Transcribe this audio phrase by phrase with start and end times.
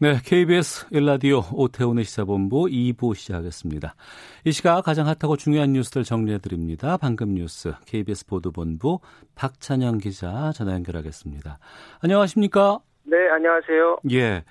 [0.00, 3.96] 네, KBS 일라디오 오태훈의 시사본부 2부 시작하겠습니다.
[4.44, 6.96] 이 시각 가장 핫하고 중요한 뉴스들 정리해드립니다.
[6.98, 9.00] 방금 뉴스 KBS 보도본부
[9.34, 11.58] 박찬영 기자 전화 연결하겠습니다.
[12.00, 12.78] 안녕하십니까?
[13.06, 13.98] 네, 안녕하세요.
[14.12, 14.44] 예.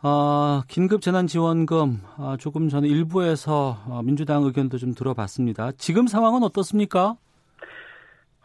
[0.00, 5.72] 아, 긴급 재난지원금 아, 조금 전에 일부에서 어, 민주당 의견도 좀 들어봤습니다.
[5.72, 7.18] 지금 상황은 어떻습니까?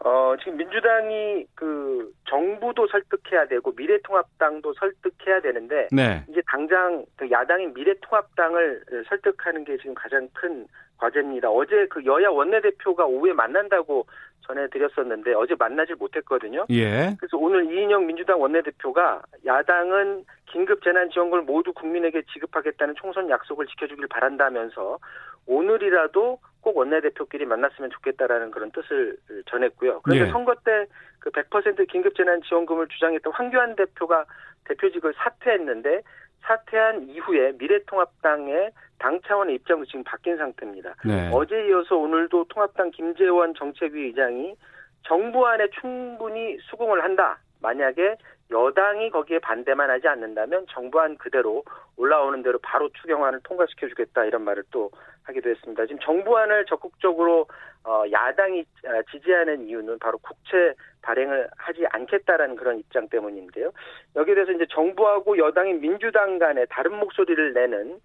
[0.06, 6.24] 어, 지금 민주당이 그 정부도 설득해야 되고 미래통합당도 설득해야 되는데 네.
[6.28, 11.50] 이제 당장 그 야당인 미래통합당을 설득하는 게 지금 가장 큰 과제입니다.
[11.50, 14.06] 어제 그 여야 원내대표가 오후에 만난다고
[14.42, 16.66] 전해드렸었는데 어제 만나질 못했거든요.
[16.70, 17.16] 예.
[17.18, 25.00] 그래서 오늘 이인영 민주당 원내대표가 야당은 긴급 재난지원금을 모두 국민에게 지급하겠다는 총선 약속을 지켜주길 바란다면서
[25.46, 30.00] 오늘이라도 꼭 원내대표끼리 만났으면 좋겠다라는 그런 뜻을 전했고요.
[30.02, 30.30] 그런데 예.
[30.32, 30.86] 선거 때
[31.26, 34.24] 그 100% 긴급재난지원금을 주장했던 황교안 대표가
[34.64, 36.02] 대표직을 사퇴했는데
[36.42, 40.94] 사퇴한 이후에 미래통합당의 당 차원의 입장도 지금 바뀐 상태입니다.
[41.04, 41.30] 네.
[41.32, 44.54] 어제 이어서 오늘도 통합당 김재원 정책위 의장이
[45.02, 47.38] 정부 안에 충분히 수긍을 한다.
[47.60, 48.16] 만약에
[48.50, 51.64] 여당이 거기에 반대만 하지 않는다면 정부안 그대로
[51.96, 54.90] 올라오는 대로 바로 추경안을 통과시켜주겠다 이런 말을 또
[55.24, 55.86] 하기도 했습니다.
[55.86, 57.46] 지금 정부안을 적극적으로
[57.84, 63.72] 어, 야당이 아, 지지하는 이유는 바로 국채 발행을 하지 않겠다라는 그런 입장 때문인데요.
[64.14, 68.00] 여기에 대해서 이제 정부하고 여당인 민주당 간에 다른 목소리를 내는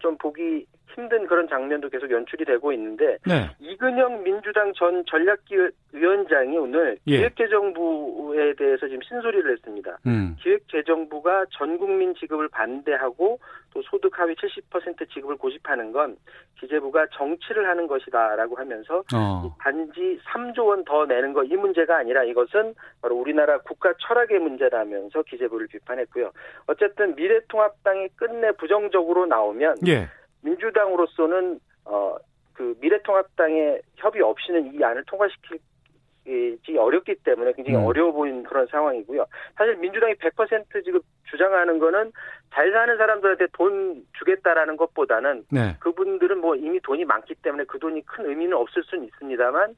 [0.00, 3.50] 좀 보기 힘든 그런 장면도 계속 연출이 되고 있는데 네.
[3.60, 7.18] 이근영 민주당 전 전략위원장이 오늘 예.
[7.18, 9.98] 기획재정부에 대해서 지금 신소리를 했습니다.
[10.06, 10.36] 음.
[10.40, 13.38] 기획재정부가 전 국민 지급을 반대하고
[13.72, 16.16] 또 소득 하위 70% 지급을 고집하는 건
[16.60, 19.56] 기재부가 정치를 하는 것이다라고 하면서 어.
[19.60, 25.22] 단지 3조 원 더 내는 거 이 문제가 아니라 이것은 바로 우리나라 국가 철학의 문제라면서
[25.22, 26.30] 기재부를 비판했고요.
[26.66, 30.08] 어쨌든 미래통합당이 끝내 부정적으로 나오면 예.
[30.44, 32.16] 민주당으로서는 어
[32.54, 37.84] 그 미래통합당의 협의 없이는 이 안을 통과시키기 어렵기 때문에 굉장히 음.
[37.84, 39.26] 어려워 보이는 그런 상황이고요.
[39.56, 41.00] 사실 민주당이 100% 지금
[41.30, 42.12] 주장하는 거는
[42.52, 45.76] 잘 사는 사람들한테 돈 주겠다라는 것보다는 네.
[45.80, 49.74] 그분들은 뭐 이미 돈이 많기 때문에 그 돈이 큰 의미는 없을 수는 있습니다만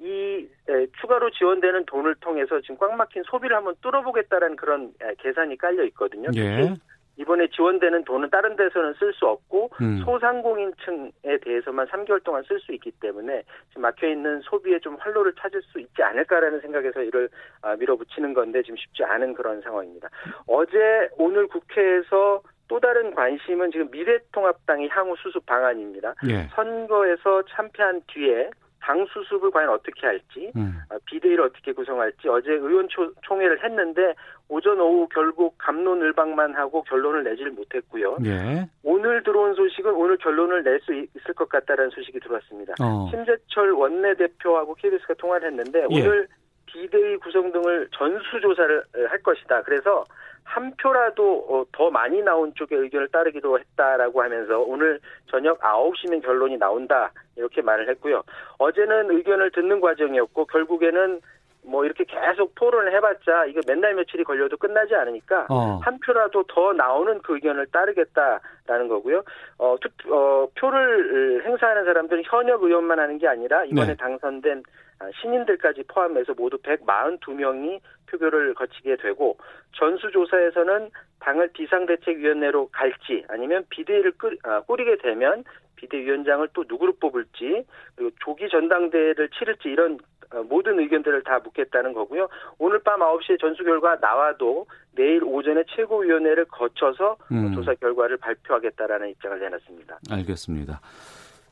[0.00, 5.56] 이 에, 추가로 지원되는 돈을 통해서 지금 꽉 막힌 소비를 한번 뚫어보겠다라는 그런 에, 계산이
[5.58, 6.30] 깔려 있거든요.
[6.34, 6.74] 예.
[7.16, 9.98] 이번에 지원되는 돈은 다른 데서는 쓸 수 없고 음.
[10.04, 15.62] 소상공인층에 대해서만 3개월 동안 쓸 수 있기 때문에 지금 막혀 있는 소비에 좀 활로를 찾을
[15.62, 17.28] 수 있지 않을까라는 생각에서 이를
[17.62, 20.08] 아, 밀어붙이는 건데 지금 쉽지 않은 그런 상황입니다.
[20.46, 26.14] 어제 오늘 국회에서 또 다른 관심은 지금 미래통합당의 향후 수습 방안입니다.
[26.28, 26.48] 예.
[26.54, 28.50] 선거에서 참패한 뒤에
[28.84, 30.74] 당 수습을 과연 어떻게 할지 음.
[30.90, 34.14] 아, 비대위를 어떻게 구성할지 어제 의원총회를 했는데
[34.48, 38.18] 오전 오후 결국 감론을박만 하고 결론을 내지를 못했고요.
[38.26, 38.68] 예.
[38.82, 42.74] 오늘 들어온 소식은 오늘 결론을 낼 수 있을 것 같다라는 소식이 들어왔습니다.
[42.82, 43.08] 어.
[43.10, 46.00] 심재철 원내대표하고 KBS가 통화를 했는데 예.
[46.02, 46.28] 오늘
[46.66, 49.62] 비대위 구성 등을 전수조사를 할 것이다.
[49.62, 50.04] 그래서
[50.44, 56.58] 한 표라도 어, 더 많이 나온 쪽의 의견을 따르기로 했다라고 하면서 오늘 저녁 9시면 결론이
[56.58, 58.22] 나온다 이렇게 말을 했고요.
[58.58, 61.20] 어제는 의견을 듣는 과정이었고 결국에는
[61.66, 65.80] 뭐 이렇게 계속 토론을 해봤자 이거 맨날 며칠이 걸려도 끝나지 않으니까 어.
[65.82, 69.22] 한 표라도 더 나오는 그 의견을 따르겠다라는 거고요.
[69.58, 73.96] 어, 투, 어, 표를 행사하는 사람들은 현역 의원만 하는 게 아니라 이번에 네.
[73.96, 74.62] 당선된
[74.93, 79.38] 아, 신인들까지 포함해서 모두 142명이 표결을 거치게 되고
[79.76, 85.44] 전수조사에서는 당을 비상대책위원회로 갈지 아니면 비대위를 끄, 아, 꾸리게 되면
[85.76, 87.64] 비대위원장을 또 누구로 뽑을지
[87.96, 89.98] 그리고 조기 전당대회를 치를지 이런
[90.32, 92.28] 어, 모든 의견들을 다 묻겠다는 거고요.
[92.58, 97.54] 오늘 밤 9시에 전수 결과 나와도 내일 오전에 최고위원회를 거쳐서 음.
[97.54, 99.98] 조사 결과를 발표하겠다라는 입장을 내놨습니다.
[100.10, 100.80] 알겠습니다.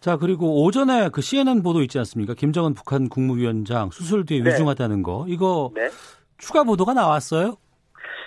[0.03, 2.35] 자, 그리고 오전에 그 CNN 보도 있지 않습니까?
[2.35, 4.51] 김정은 북한 국무위원장 수술 뒤에 네.
[4.51, 5.25] 위중하다는 거.
[5.29, 5.89] 이거 네.
[6.39, 7.55] 추가 보도가 나왔어요?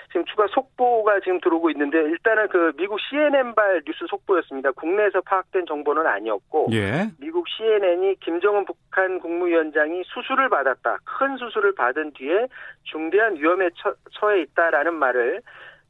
[0.08, 4.72] 지금 추가 속보가 지금 들어오고 있는데 일단은 그 미국 CNN발 뉴스 속보였습니다.
[4.72, 7.10] 국내에서 파악된 정보는 아니었고 예.
[7.20, 11.00] 미국 CNN이 김정은 북한 국무위원장이 수술을 받았다.
[11.04, 12.48] 큰 수술을 받은 뒤에
[12.84, 15.42] 중대한 위험에 처, 처해 있다라는 말을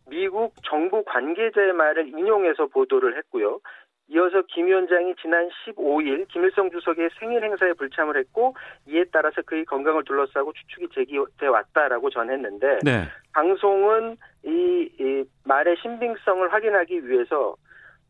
[0.08, 3.60] 미국 정부 관계자의 말을 인용해서 보도를 했고요.
[4.08, 8.56] 이어서 김 위원장이 지난 15일 김일성 주석의 생일 행사에 불참을 했고
[8.88, 13.06] 이에 따라서 그의 건강을 둘러싸고 추측이 제기돼 왔다라고 전했는데 네.
[13.34, 17.56] 방송은 이, 이 말의 신빙성을 확인하기 위해서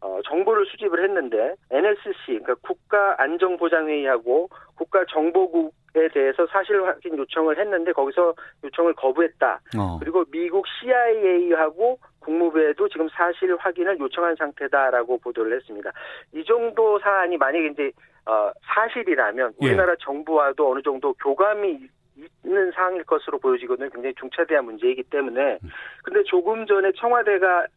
[0.01, 4.50] 어, 정보를 수집을 했는데 NSC 그러니까 국가안정보장회의하고
[4.95, 8.33] 국가정보국에 대해서 사실 확인 요청을 했는데 거기서
[8.63, 9.59] 요청을 거부했다.
[9.77, 10.00] 어.
[10.00, 15.92] 그리고 미국 CIA하고 국무부에도 지금 사실 확인을 요청한 상태다라고 보도를 했습니다.
[16.33, 17.92] 이 정도 사안이 만약에 이제
[18.25, 19.68] 어, 사실이라면 예.
[19.68, 21.88] 우리나라 정부와도 어느 정도 교감이
[22.44, 23.89] 있는 사항일 것으로 보여지거든요.
[23.89, 25.59] 굉장히 중차대한 문제이기 때문에.
[26.03, 27.68] 근데 조금 전에 청와대가 아,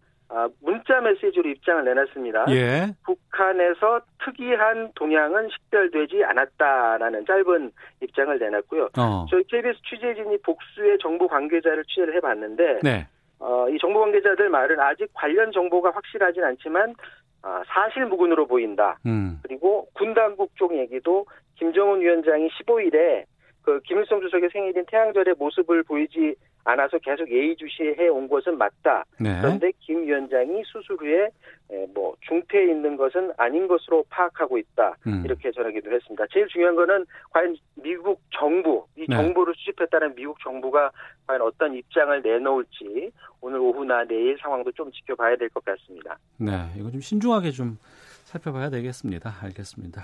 [0.61, 2.47] 문자 메시지로 입장을 내놨습니다.
[2.51, 2.95] 예.
[3.05, 7.73] 북한에서 특이한 동향은 식별되지 않았다라는 짧은
[8.03, 8.91] 입장을 내놨고요.
[8.99, 9.27] 어.
[9.31, 13.07] 저희 KBS 취재진이 복수의 정부 관계자를 취재를 해봤는데 네.
[13.39, 16.95] 어, 이 정부 관계자들 말은 아직 관련 정보가 확실하진 않지만
[17.43, 18.99] 아, 사실 무근으로 보인다.
[19.07, 19.39] 음.
[19.43, 23.25] 그리고 군 당국 쪽 얘기도 김정은 위원장이 15일에
[23.63, 26.35] 그 김일성 주석의 생일인 태양절의 모습을 보이지
[26.69, 29.05] 않아서 계속 예의주시해 온 것은 맞다.
[29.19, 29.39] 네.
[29.41, 31.31] 그런데 김 위원장이 수술 후에
[31.71, 34.97] 에, 뭐 중태에 있는 것은 아닌 것으로 파악하고 있다.
[35.07, 35.23] 음.
[35.25, 36.25] 이렇게 전하기도 했습니다.
[36.31, 39.17] 제일 중요한 거는 과연 미국 정부, 이 네.
[39.17, 40.91] 정보를 수집했다는 미국 정부가
[41.27, 43.11] 과연 어떤 입장을 내놓을지
[43.41, 46.19] 오늘 오후나 내일 상황도 좀 지켜봐야 될 것 같습니다.
[46.37, 47.79] 네, 이거 좀 신중하게 좀
[48.25, 49.37] 살펴봐야 되겠습니다.
[49.43, 50.03] 알겠습니다.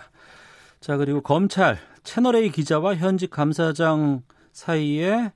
[0.81, 4.23] 자, 그리고 검찰 채널A 기자와 현직 감사장
[4.53, 5.33] 사이에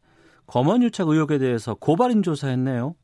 [0.48, 2.94] 검언유착 의혹에 대해서 고발인 조사했네요.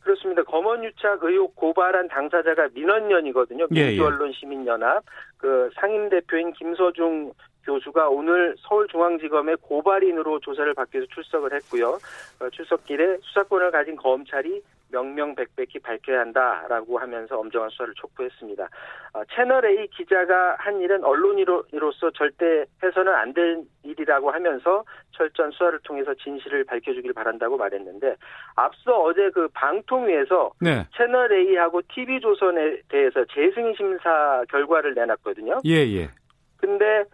[0.00, 0.42] 그렇습니다.
[0.42, 3.66] 검언유착 의혹 고발한 당사자가 민원연이거든요.
[3.74, 3.86] 예, 예.
[3.88, 5.04] 민주언론 시민연합
[5.36, 7.32] 그 상임 대표인 김서중
[7.64, 11.98] 교수가 오늘 서울중앙지검의 고발인으로 조사를 받기 위해서 출석을 했고요.
[12.40, 18.68] 어, 출석길에 수사권을 가진 검찰이 명명백백히 밝혀야 한다라고 하면서 엄정한 수사를 촉구했습니다.
[19.14, 25.78] 어, 채널 A 기자가 한 일은 언론인으로서 절대 해서는 안 될 일이라고 하면서 철저한 수사를
[25.84, 28.16] 통해서 진실을 밝혀주길 바란다고 말했는데
[28.56, 30.86] 앞서 어제 그 방통위에서 네.
[30.96, 35.60] 채널 A하고 TV조선에 대해서 재승인 심사 결과를 내놨거든요.
[35.64, 36.08] 예, 예.
[36.56, 37.04] 근데 에,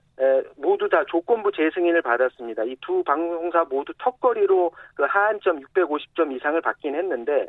[0.56, 2.64] 모두 다 조건부 재승인을 받았습니다.
[2.64, 7.46] 이 두 방송사 모두 턱걸이로 그 하한점 650점 이상을 받긴 했는데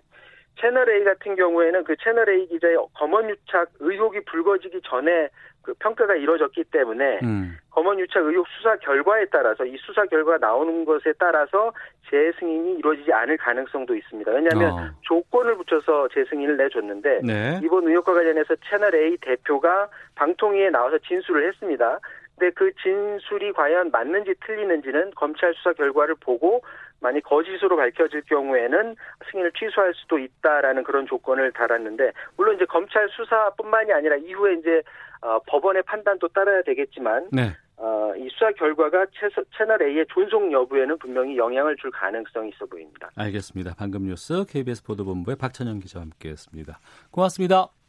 [0.59, 5.29] 채널 A 같은 경우에는 그 채널 A 기자의 검언 유착 의혹이 불거지기 전에
[5.61, 7.57] 그 평가가 이루어졌기 때문에 음.
[7.71, 11.73] 검언 유착 의혹 수사 결과에 따라서 이 수사 결과가 나오는 것에 따라서
[12.09, 14.31] 재승인이 이루어지지 않을 가능성도 있습니다.
[14.31, 14.89] 왜냐하면 어.
[15.01, 17.59] 조건을 붙여서 재승인을 내줬는데 네.
[17.63, 21.99] 이번 의혹과 관련해서 채널 A 대표가 방통위에 나와서 진술을 했습니다.
[22.37, 26.61] 근데 그 진술이 과연 맞는지 틀리는지는 검찰 수사 결과를 보고
[26.99, 28.95] 만약 거짓으로 밝혀질 경우에는
[29.31, 34.81] 승인을 취소할 수도 있다라는 그런 조건을 달았는데 물론 이제 검찰 수사뿐만이 아니라 이후에 이제
[35.21, 37.51] 어, 법원의 판단도 따라야 되겠지만 네.
[37.77, 43.09] 어, 이 수사 결과가 채, 채널 A의 존속 여부에는 분명히 영향을 줄 가능성이 있어 보입니다.
[43.15, 43.75] 알겠습니다.
[43.77, 46.79] 방금 뉴스 KBS 보도본부의 박찬영 기자와 함께했습니다.
[47.11, 47.84] 고맙습니다.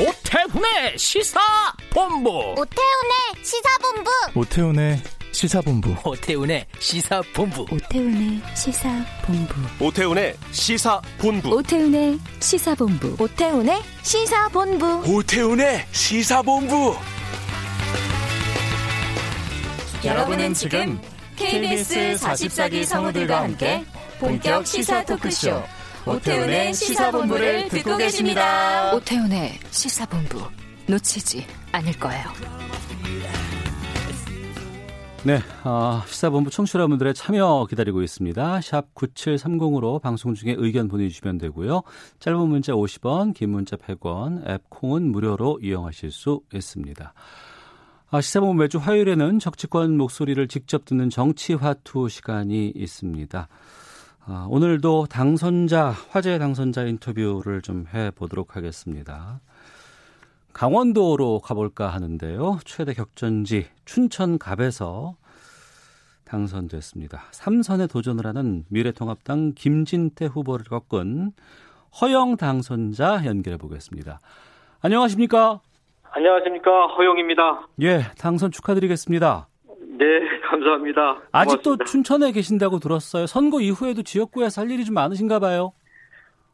[0.00, 2.54] 오태훈의 시사본부.
[2.56, 3.12] 오태훈의
[3.42, 4.10] 시사본부.
[4.34, 5.02] 오태훈의
[5.32, 5.94] 시사본부.
[6.04, 7.66] 오태훈의 시사본부.
[7.70, 9.76] 오태훈의 시사본부.
[9.78, 11.54] 오태훈의 시사본부.
[11.58, 13.16] 오태훈의 시사본부.
[13.22, 15.02] 오태훈의 시사본부.
[15.06, 16.96] 오태훈의 시사본부.
[20.02, 20.98] 여러분은 지금
[21.36, 23.84] KBS 44기 성우들과 함께
[24.18, 25.62] 본격 시사 토크쇼
[26.06, 28.94] 오태훈의 시사본부를 듣고 계십니다.
[28.94, 30.40] 오태훈의 시사본부
[30.86, 32.24] 놓치지 않을 거예요.
[35.22, 38.60] 네, 아, 시사본부 청취자 여러분들의 참여 기다리고 있습니다.
[38.62, 41.82] 샵 9730으로 방송 중에 의견 보내주시면 되고요.
[42.20, 47.12] 짧은 문자 50원, 긴 문자 100원, 앱 콩은 무료로 이용하실 수 있습니다.
[48.12, 53.48] 아, 시사본부 매주 화요일에는 정치권 목소리를 직접 듣는 정치화투 시간이 있습니다.
[54.32, 59.40] 아, 오늘도 당선자, 화제 당선자 인터뷰를 좀 해보도록 하겠습니다.
[60.52, 62.60] 강원도로 가볼까 하는데요.
[62.64, 65.16] 최대 격전지 춘천갑에서
[66.24, 67.24] 당선됐습니다.
[67.32, 71.32] 3선에 도전을 하는 미래통합당 김진태 후보를 꺾은
[72.00, 74.20] 허영 당선자 연결해 보겠습니다.
[74.80, 75.58] 안녕하십니까?
[76.08, 77.66] 안녕하십니까 허용입니다.
[77.82, 79.48] 예, 당선 축하드리겠습니다.
[80.00, 80.06] 네,
[80.48, 81.22] 감사합니다.
[81.30, 81.84] 아직도 고맙습니다.
[81.84, 83.26] 춘천에 계신다고 들었어요.
[83.26, 85.72] 선거 이후에도 지역구에서 할 일이 좀 많으신가 봐요.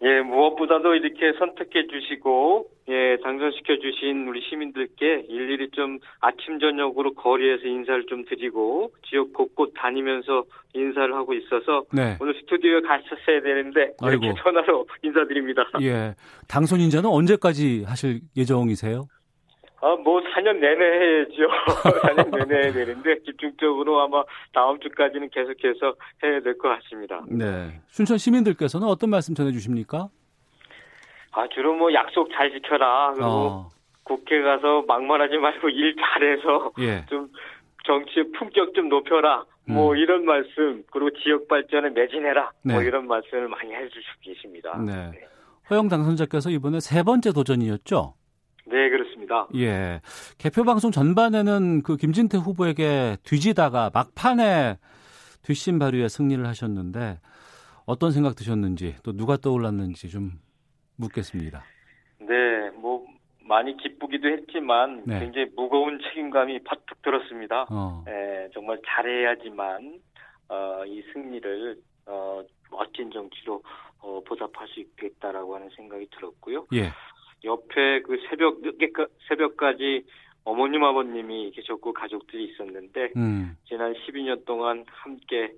[0.02, 7.66] 예, 무엇보다도 이렇게 선택해 주시고, 예, 당선시켜 주신 우리 시민들께 일일이 좀 아침, 저녁으로 거리에서
[7.66, 12.18] 인사를 좀 드리고, 지역 곳곳 다니면서 인사를 하고 있어서, 네.
[12.20, 14.38] 오늘 스튜디오에 가셨어야 되는데, 이렇게 아이고.
[14.42, 15.64] 전화로 인사드립니다.
[15.80, 16.14] 예.
[16.46, 19.06] 당선 인자는 언제까지 하실 예정이세요?
[19.86, 21.48] 아, 뭐, 4년 내내 해야죠.
[22.02, 27.22] 4년 내내 해야 되는데, 집중적으로 아마 다음 주까지는 계속해서 해야 될 것 같습니다.
[27.28, 27.80] 네.
[27.90, 30.08] 춘천 시민들께서는 어떤 말씀 전해 주십니까?
[31.32, 33.12] 아, 주로 뭐 약속 잘 지켜라.
[33.14, 33.68] 그리고 어.
[34.02, 37.04] 국회 가서 막말하지 말고 일 잘해서 예.
[37.08, 37.28] 좀
[37.86, 39.44] 정치의 품격 좀 높여라.
[39.68, 39.96] 뭐 음.
[39.98, 42.50] 이런 말씀, 그리고 지역 발전에 매진해라.
[42.64, 42.86] 뭐 네.
[42.86, 44.76] 이런 말씀을 많이 해주시고 계십니다.
[44.78, 45.12] 네.
[45.70, 48.14] 허영 당선자께서 이번에 세 번째 도전이었죠?
[48.66, 49.46] 네, 그렇습니다.
[49.54, 50.00] 예.
[50.38, 54.78] 개표 방송 전반에는 그 김진태 후보에게 뒤지다가 막판에
[55.42, 57.20] 뒷심 발휘에 승리를 하셨는데
[57.86, 60.32] 어떤 생각 드셨는지 또 누가 떠올랐는지 좀
[60.96, 61.62] 묻겠습니다.
[62.18, 63.06] 네, 뭐
[63.44, 65.20] 많이 기쁘기도 했지만 네.
[65.20, 67.66] 굉장히 무거운 책임감이 퍼뜩 들었습니다.
[67.70, 68.04] 어.
[68.08, 70.00] 예, 정말 잘해야지만
[70.48, 73.62] 어, 이 승리를 어, 멋진 정치로
[74.00, 76.66] 어, 보답할 수 있겠다라고 하는 생각이 들었고요.
[76.72, 76.90] 예.
[77.46, 78.92] 옆에 그 새벽 늦게
[79.28, 80.04] 새벽까지
[80.44, 83.56] 어머님 아버님이 계셨고 가족들이 있었는데 음.
[83.66, 85.52] 지난 12년 동안 함께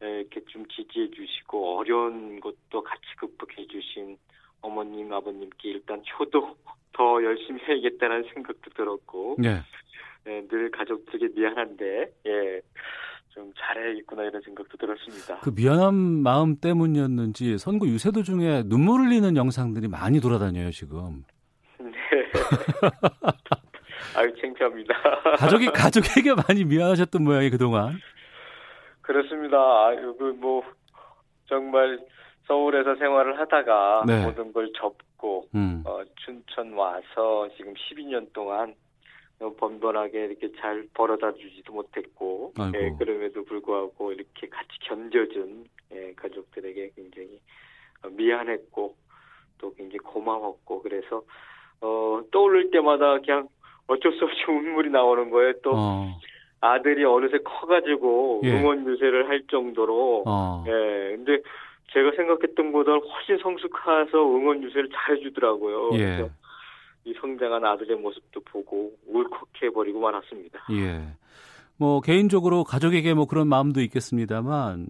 [0.00, 4.16] 이렇게 좀 지지해 주시고 어려운 것도 같이 극복해 주신
[4.62, 6.56] 어머님 아버님께 일단 효도
[6.92, 9.62] 더 열심히 해야겠다는 생각도 들었고 예.
[10.26, 12.60] 예, 늘 가족들에게 미안한데 예.
[13.30, 15.38] 좀 잘해야겠구나 이런 생각도 들었습니다.
[15.40, 21.24] 그 미안한 마음 때문이었는지 선거 유세 도 중에 눈물 흘리는 영상들이 많이 돌아다녀요, 지금.
[21.78, 21.90] 네.
[24.16, 24.94] 아유 창피합니다.
[25.38, 27.98] 가족이 가족에게 많이 미안하셨던 모양이 그동안.
[29.00, 29.56] 그렇습니다.
[29.86, 30.62] 아유 그뭐
[31.46, 31.98] 정말
[32.46, 34.24] 서울에서 생활을 하다가 네.
[34.24, 35.84] 모든 걸 접고 음.
[35.86, 38.74] 어, 춘천 와서 지금 12년 동안
[39.48, 42.52] 번번하게 이렇게 잘 벌어다 주지도 못했고.
[42.74, 47.40] 예, 그럼에도 불구하고 이렇게 같이 견뎌준 예, 가족들에게 굉장히
[48.04, 48.94] 어, 미안했고
[49.58, 51.22] 또 굉장히 고마웠고 그래서
[51.80, 53.48] 어, 떠오를 때마다 그냥
[53.86, 55.54] 어쩔 수 없이 눈물이 나오는 거예요.
[55.62, 56.18] 또 어.
[56.60, 58.52] 아들이 어느새 커가지고 예.
[58.52, 60.64] 응원 유세를 할 정도로 어.
[60.66, 61.38] 예, 근데
[61.92, 65.90] 제가 생각했던 것보다 훨씬 성숙해서 응원 유세를 잘해주더라고요.
[65.94, 66.30] 예.
[67.04, 70.58] 이 성장한 아들의 모습도 보고 울컥해 버리고 말았습니다.
[70.72, 71.16] 예.
[71.76, 74.88] 뭐 개인적으로 가족에게 뭐 그런 마음도 있겠습니다만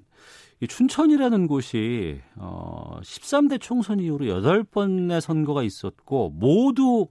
[0.61, 7.07] 이 춘천이라는 곳이 어 13대 총선 이후로 8번의 선거가 있었고 모두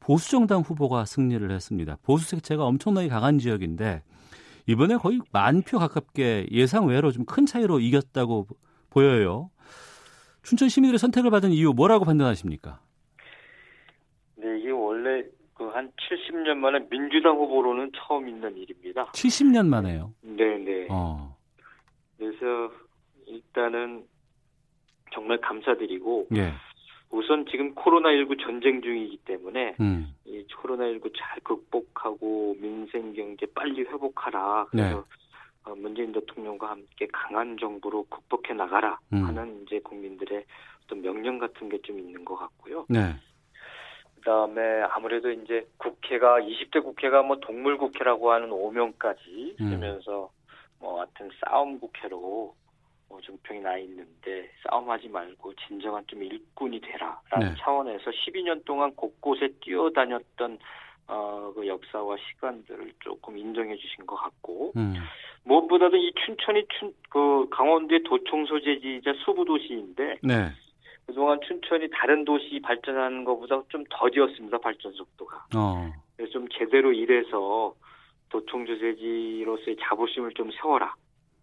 [0.00, 1.96] 보수 정당 후보가 승리를 했습니다.
[2.02, 4.02] 보수 색채가 엄청나게 강한 지역인데
[4.66, 8.46] 이번에 거의 만 표 가깝게 예상 외로 좀 큰 차이로 이겼다고
[8.90, 9.50] 보여요.
[10.42, 12.80] 춘천 시민들의 선택을 받은 이유 뭐라고 판단하십니까?
[15.74, 19.06] 네, 한 70년 만에 민주당 후보로는 처음 있는 일입니다.
[19.12, 20.12] 70년 만에요.
[20.22, 20.86] 네, 네.
[20.88, 21.36] 어.
[22.16, 22.72] 그래서
[23.26, 24.04] 일단은
[25.12, 26.52] 정말 감사드리고 예.
[27.10, 30.14] 우선 지금 코로나19 전쟁 중이기 때문에 음.
[30.24, 34.66] 이 코로나19 잘 극복하고 민생 경제 빨리 회복하라.
[34.72, 34.82] 네.
[34.82, 35.04] 그래서
[35.64, 39.24] 어, 문재인 대통령과 함께 강한 정부로 극복해 나가라 음.
[39.24, 40.44] 하는 이제 국민들의
[40.84, 42.86] 어떤 명령 같은 게 좀 있는 것 같고요.
[42.88, 43.14] 네.
[44.24, 49.70] 그다음에 아무래도 이제 국회가 20대 국회가 뭐 동물 국회라고 하는 오명까지 음.
[49.70, 50.30] 쓰면서
[50.80, 52.54] 뭐 하여튼 싸움 국회로
[53.10, 57.54] 뭐 정평이 나 있는데 싸움하지 말고 진정한 좀 일꾼이 되라라는 네.
[57.60, 60.58] 차원에서 12년 동안 곳곳에 뛰어다녔던
[61.06, 64.94] 어, 그 역사와 시간들을 조금 인정해 주신 것 같고 음.
[65.42, 70.50] 무엇보다도 이 춘천이 춘, 그 강원도의 도청 소재지이자 수부 도시인데 네.
[71.06, 75.46] 그동안 춘천이 다른 도시 발전하는 것보다 좀 더디었습니다 발전 속도가.
[75.56, 75.92] 어.
[76.16, 77.74] 그래서 좀 제대로 일해서
[78.30, 80.94] 도청주세지로서의 자부심을 좀 세워라.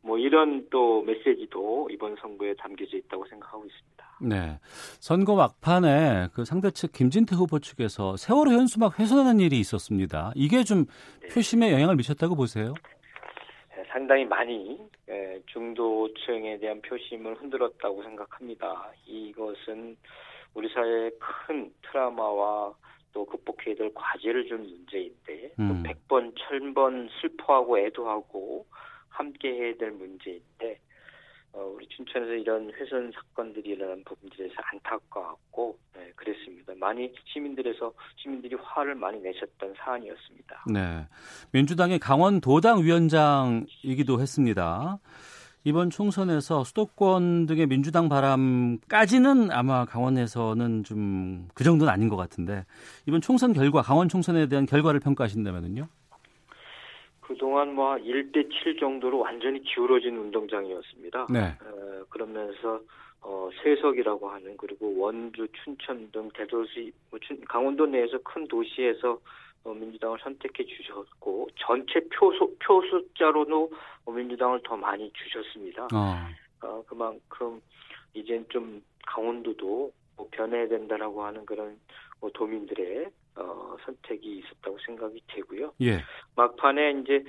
[0.03, 3.91] 뭐 이런 또 메시지도 이번 선거에 담겨져 있다고 생각하고 있습니다.
[4.21, 4.59] 네.
[4.99, 10.31] 선거 막판에 그 상대 측 김진태 후보 측에서 세월호 현수막 훼손하는 일이 있었습니다.
[10.35, 10.85] 이게 좀
[11.31, 12.73] 표심에 영향을 미쳤다고 보세요?
[13.91, 14.79] 예, 상당히 많이
[15.09, 18.91] 예, 중도층에 대한 표심을 흔들었다고 생각합니다.
[19.05, 19.97] 이것은
[20.53, 22.73] 우리 사회의 큰 트라우마와
[23.13, 25.83] 또 극복해야 될 과제를 준 문제인데 음.
[25.83, 28.65] 또 100번, 1000번 슬퍼하고 애도하고
[29.09, 30.79] 함께 해야 될 문제인데
[31.53, 36.73] 어, 우리 춘천에서 이런 훼손 사건들이 일어난 부분들에서 안타까웠고 네, 그랬습니다.
[36.77, 40.65] 많이 시민들에서 시민들이 화를 많이 내셨던 사안이었습니다.
[40.71, 41.07] 네.
[41.51, 44.99] 민주당의 강원 도당 위원장이기도 했습니다.
[45.63, 52.65] 이번 총선에서 수도권 등의 민주당 바람까지는 아마 강원에서는 좀 그 정도는 아닌 것 같은데
[53.05, 55.87] 이번 총선 결과 강원 총선에 대한 결과를 평가하신다면요?
[57.21, 61.27] 그동안 뭐 1대 7 정도로 완전히 기울어진 운동장이었습니다.
[61.29, 61.39] 네.
[61.61, 62.81] 어, 그러면서
[63.21, 69.19] 어, 세석이라고 하는 그리고 원주, 춘천 등 대도시, 뭐 춘, 강원도 내에서 큰 도시에서
[69.63, 73.71] 어, 민주당을 선택해 주셨고 전체 표수 표 숫자로도
[74.05, 75.83] 어, 민주당을 더 많이 주셨습니다.
[75.93, 76.17] 어.
[76.63, 77.61] 어, 그만큼
[78.13, 81.77] 이젠 좀 강원도도 뭐 변해야 된다라고 하는 그런
[82.19, 85.73] 뭐 도민들의 어, 선택이 있었다고 생각이 되고요.
[85.81, 86.03] 예.
[86.35, 87.23] 막판에 이제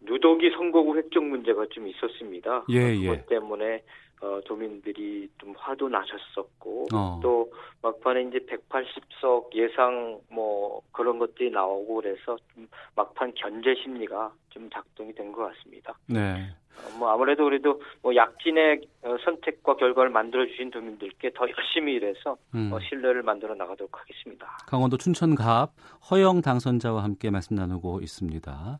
[0.00, 2.64] 누더기 선거구 획정 문제가 좀 있었습니다.
[2.68, 3.26] 예, 그것 예.
[3.26, 3.82] 때문에
[4.20, 7.20] 어, 도민들이 좀 화도 나셨었고 어.
[7.22, 7.50] 또
[7.82, 15.12] 막판에 이제 180석 예상 뭐 그런 것들이 나오고 그래서 좀 막판 견제 심리가 좀 작동이
[15.14, 15.94] 된 것 같습니다.
[16.06, 16.48] 네.
[16.78, 22.36] 어, 뭐 아무래도 그래도 뭐 약진의 어, 선택과 결과를 만들어 주신 도민들께 더 열심히 일해서
[22.54, 22.70] 음.
[22.72, 24.46] 어, 신뢰를 만들어 나가도록 하겠습니다.
[24.66, 25.72] 강원도 춘천갑
[26.10, 28.78] 허영 당선자와 함께 말씀 나누고 있습니다.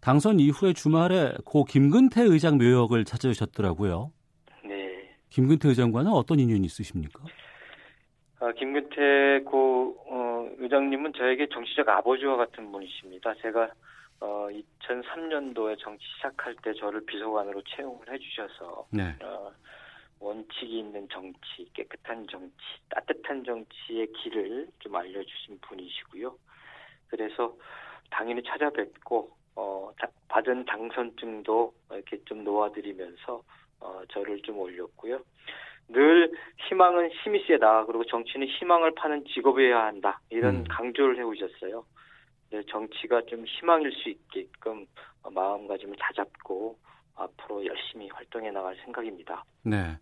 [0.00, 4.10] 당선 이후에 주말에 고 김근태 의장 묘역을 찾으셨더라고요.
[5.34, 5.42] 네.
[5.42, 7.20] 김근태 의장과는 어떤 인연이 있으십니까?
[8.38, 13.34] 아, 김근태 고 어, 의장님은 저에게 정치적 아버지와 같은 분이십니다.
[13.42, 13.70] 제가
[14.20, 14.48] 어,
[14.80, 19.16] 2003년도에 정치 시작할 때 저를 비서관으로 채용을 해주셔서 네.
[19.22, 19.50] 어,
[20.20, 22.54] 원칙이 있는 정치, 깨끗한 정치,
[22.88, 26.36] 따뜻한 정치의 길을 좀 알려주신 분이시고요.
[27.08, 27.56] 그래서
[28.10, 33.42] 당연히 찾아뵙고 어, 다- 받은 당선증도 이렇게 좀 놓아드리면서
[33.80, 35.20] 어, 저를 좀 올렸고요.
[35.88, 36.32] 늘
[36.68, 37.84] 희망은 힘이 세다.
[37.86, 40.20] 그리고 정치는 희망을 파는 직업이어야 한다.
[40.30, 40.64] 이런 음.
[40.68, 41.84] 강조를 해오셨어요.
[42.50, 44.86] 네, 정치가 좀 희망일 수 있게끔
[45.22, 46.78] 어, 마음가짐을 다잡고
[47.16, 49.44] 앞으로 열심히 활동해 나갈 생각입니다.
[49.62, 49.98] 네.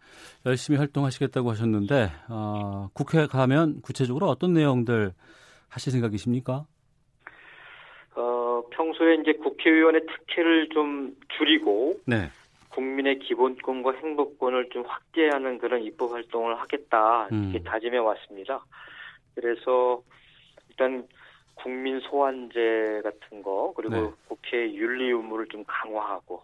[0.47, 5.13] 열심히 활동하시겠다고 하셨는데 어, 국회 가면 구체적으로 어떤 내용들
[5.69, 6.67] 하실 생각이십니까?
[8.15, 12.29] 어, 평소에 이제 국회의원의 특혜를 좀 줄이고 네.
[12.73, 17.65] 국민의 기본권과 행복권을 좀 확대하는 그런 입법 활동을 하겠다 이렇게 음.
[17.65, 18.65] 다짐해 왔습니다.
[19.35, 20.03] 그래서
[20.69, 21.07] 일단
[21.55, 24.11] 국민 소환제 같은 거 그리고 네.
[24.29, 26.43] 국회 윤리 의무를 좀 강화하고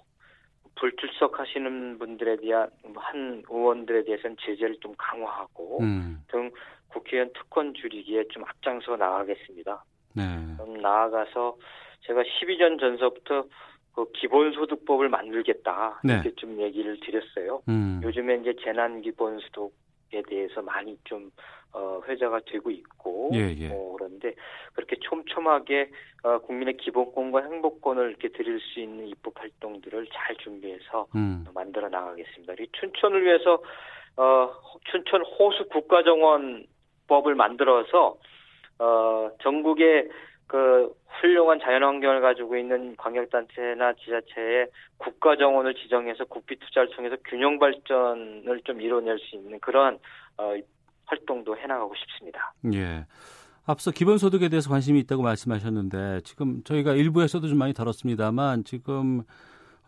[0.76, 6.22] 불출석하시는 분들에 대한 한 의원들에 대해서는 제재를 좀 강화하고 음.
[6.28, 6.50] 등
[6.88, 9.84] 국회의원 특권 줄이기에 좀 앞장서 나가겠습니다.
[10.14, 10.22] 네.
[10.56, 11.56] 좀 나아가서
[12.02, 13.44] 제가 12년 전서부터
[13.98, 16.14] 그 기본소득법을 만들겠다 네.
[16.14, 17.62] 이렇게 좀 얘기를 드렸어요.
[17.68, 18.00] 음.
[18.04, 21.32] 요즘에 이제 재난 기본소득에 대해서 많이 좀
[21.72, 23.70] 어, 회자가 되고 있고 예, 예.
[23.72, 24.36] 어, 그런데
[24.74, 25.90] 그렇게 촘촘하게
[26.22, 31.44] 어, 국민의 기본권과 행복권을 이렇게 드릴 수 있는 입법 활동들을 잘 준비해서 음.
[31.52, 32.54] 만들어 나가겠습니다.
[32.60, 33.60] 이 춘천을 위해서
[34.16, 34.52] 어,
[34.92, 38.16] 춘천 호수 국가정원법을 만들어서
[38.78, 40.08] 어, 전국의
[40.48, 48.80] 그 훌륭한 자연환경을 가지고 있는 광역단체나 지자체에 국가정원을 지정해서 국비 투자를 통해서 균형 발전을 좀
[48.80, 49.98] 이뤄낼 수 있는 그러한
[50.38, 50.54] 어,
[51.06, 52.52] 활동도 해나가고 싶습니다.
[52.72, 53.04] 예.
[53.66, 59.22] 앞서 기본소득에 대해서 관심이 있다고 말씀하셨는데 지금 저희가 일부에서도 좀 많이 다뤘습니다만 지금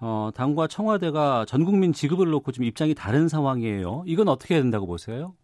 [0.03, 4.05] 어, 당과 청와대가 전 국민 지급을 놓고 좀 입장이 다른 상황이에요.
[4.07, 5.35] 이건 어떻게 해야 된다고 보세요?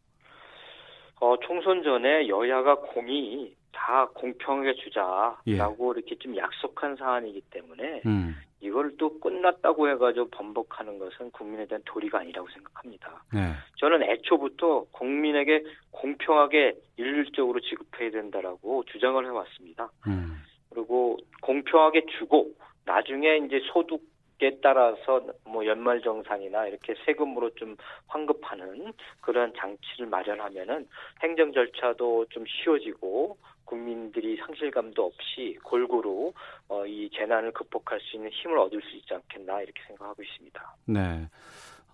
[1.20, 5.98] 어, 총선 전에 여야가 공이 다 공평하게 주자라고 예.
[5.98, 8.34] 이렇게 좀 약속한 사안이기 때문에 음.
[8.60, 13.22] 이걸 또 끝났다고 해가지고 번복하는 것은 국민에 대한 도리가 아니라고 생각합니다.
[13.34, 13.52] 네.
[13.76, 19.90] 저는 애초부터 국민에게 공평하게 일률적으로 지급해야 된다라고 주장을 해왔습니다.
[20.06, 20.42] 음.
[20.70, 22.50] 그리고 공평하게 주고
[22.86, 24.00] 나중에 이제 소득
[24.38, 27.74] 에 따라서 뭐 연말 정산이나 이렇게 세금으로 좀
[28.06, 30.86] 환급하는 그런 장치를 마련하면은
[31.22, 36.32] 행정 절차도 좀 쉬워지고 국민들이 상실감도 없이 골고루
[36.68, 40.76] 어, 이 재난을 극복할 수 있는 힘을 얻을 수 있지 않겠나 이렇게 생각하고 있습니다.
[40.86, 41.28] 네.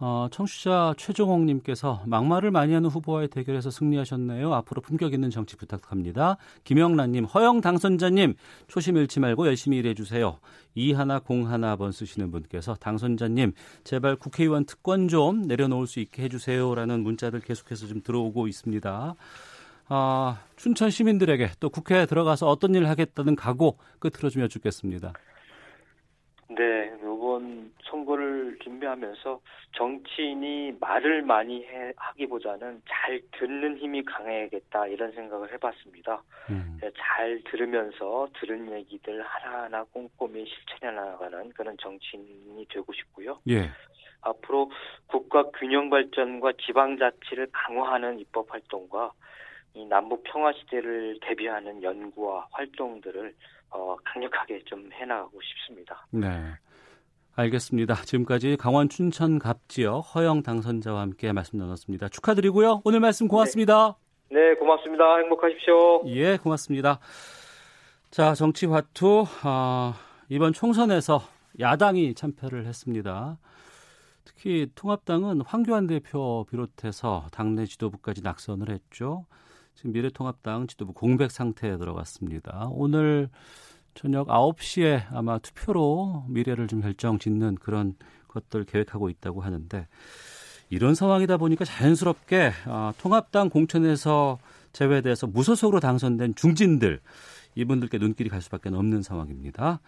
[0.04, 4.52] 어, 청취자 최종옥님께서 막말을 많이 하는 후보와의 대결에서 승리하셨네요.
[4.52, 6.38] 앞으로 품격 있는 정치 부탁합니다.
[6.64, 8.35] 김영란님, 허영 당선자님,
[8.66, 10.40] 초심 잃지 말고 열심히 일해주세요.
[10.74, 13.52] 이하나 공하나 번 쓰시는 분께서 당선자님,
[13.85, 19.14] 제발 국회의원 특권 좀 내려놓을 수 있게 해주세요라는 문자들 계속해서 좀 들어오고 있습니다.
[19.88, 25.12] 아, 춘천 시민들에게 또 국회에 들어가서 어떤 일을 하겠다는 각오 끝으로 좀 여쭙겠습니다.
[26.48, 26.92] 네,
[27.32, 29.40] 이번 선거를 준비하면서
[29.76, 36.22] 정치인이 말을 많이 해, 하기보다는 잘 듣는 힘이 강해야겠다 이런 생각을 해봤습니다.
[36.50, 36.78] 음.
[36.96, 43.38] 잘 들으면서 들은 얘기들 하나하나 꼼꼼히 실천해 나가는 그런 정치인이 되고 싶고요.
[43.48, 43.70] 예.
[44.20, 44.70] 앞으로
[45.06, 49.12] 국가 균형 발전과 지방 자치를 강화하는 입법 활동과
[49.74, 53.35] 이 남북 평화 시대를 대비하는 연구와 활동들을
[53.70, 56.06] 어, 강력하게 좀 해나가고 싶습니다.
[56.11, 56.28] 네.
[57.35, 57.94] 알겠습니다.
[57.94, 62.08] 지금까지 강원 춘천 갑지역 허영 당선자와 함께 말씀 나눴습니다.
[62.08, 62.82] 축하드리고요.
[62.85, 63.96] 오늘 말씀 고맙습니다.
[64.30, 65.16] 네, 네 고맙습니다.
[65.16, 66.02] 행복하십시오.
[66.08, 66.98] 예, 고맙습니다.
[68.11, 69.94] 자, 정치 화투 어,
[70.28, 71.22] 이번 총선에서
[71.58, 73.38] 야당이 참패를 했습니다.
[74.24, 79.24] 특히 통합당은 황교안 대표 비롯해서 당내 지도부까지 낙선을 했죠.
[79.74, 82.68] 지금 미래통합당 지도부 공백 상태에 들어갔습니다.
[82.70, 83.28] 오늘
[83.94, 87.94] 저녁 9시에 아마 투표로 미래를 좀 결정 짓는 그런
[88.28, 89.87] 것들 계획하고 있다고 하는데
[90.70, 94.38] 이런 상황이다 보니까 자연스럽게 어, 통합당 공천에서
[94.72, 97.00] 제외돼서 무소속으로 당선된 중진들
[97.54, 99.80] 이분들께 눈길이 갈 수밖에 없는 상황입니다.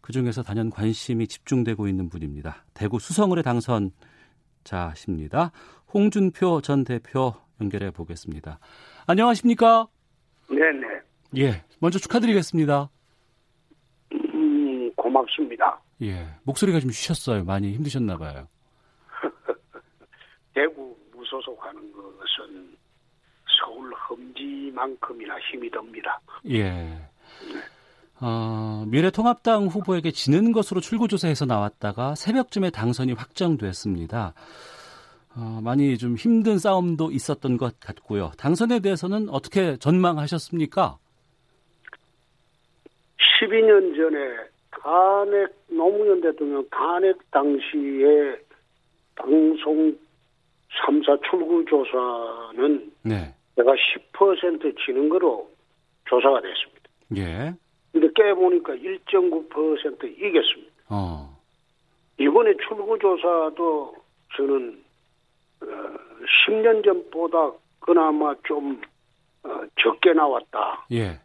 [0.00, 2.64] 그 중에서 단연 관심이 집중되고 있는 분입니다.
[2.74, 5.52] 대구 수성을의 당선자십니다.
[5.92, 8.58] 홍준표 전 대표 연결해 보겠습니다.
[9.06, 9.88] 안녕하십니까?
[10.48, 10.86] 네네.
[11.36, 12.88] 예, 먼저 축하드리겠습니다.
[14.12, 15.80] 음, 고맙습니다.
[16.02, 17.44] 예, 목소리가 좀 쉬셨어요.
[17.44, 18.48] 많이 힘드셨나 봐요.
[20.54, 22.76] 대구 무소속하는 것은
[23.60, 26.20] 서울 험지만큼이나 힘이 듭니다.
[26.46, 26.62] 예.
[26.62, 27.08] 네.
[28.20, 34.34] 어, 미래통합당 후보에게 지는 것으로 출구조사에서 나왔다가 새벽쯤에 당선이 확정됐습니다.
[35.36, 38.30] 어, 많이 좀 힘든 싸움도 있었던 것 같고요.
[38.38, 40.98] 당선에 대해서는 어떻게 전망하셨습니까?
[43.40, 44.18] 12년 전에
[44.70, 48.36] 간핵 노무현 대통령 간핵 당시에
[49.16, 49.96] 방송
[50.86, 53.34] 3사 출구 조사는 네.
[53.56, 55.48] 내가 10% 지는 거로
[56.06, 56.84] 조사가 됐습니다.
[57.16, 57.54] 예.
[57.92, 60.72] 근데 깨보니까 1.9% 이겼습니다.
[60.90, 61.38] 어.
[62.18, 63.94] 이번에 출구 조사도
[64.36, 64.83] 저는 어,
[65.60, 68.80] 10년 전보다 그나마 좀
[69.42, 70.86] 어, 적게 나왔다.
[70.92, 71.20] 예.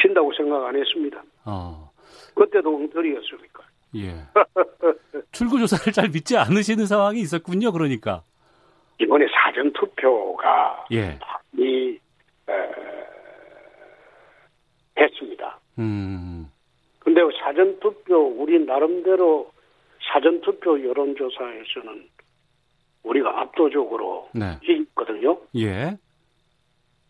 [0.00, 1.22] 친다고 생각 안 했습니다.
[1.44, 1.90] 어.
[2.34, 3.64] 그때도 엉터리였으니까.
[3.96, 4.14] 예.
[5.32, 7.72] 출구 조사를 잘 믿지 않으시는 상황이 있었군요.
[7.72, 8.22] 그러니까.
[9.00, 11.18] 이번에 사전 투표가 예.
[11.56, 11.98] 이
[12.48, 12.52] 에,
[14.98, 15.58] 했습니다.
[15.78, 16.50] 음.
[17.00, 19.52] 근데 사전 투표 우리 나름대로
[20.12, 22.08] 사전 투표 여론 조사에서는
[23.04, 24.58] 우리가 압도적으로 네.
[24.62, 25.38] 이겼거든요.
[25.56, 25.96] 예.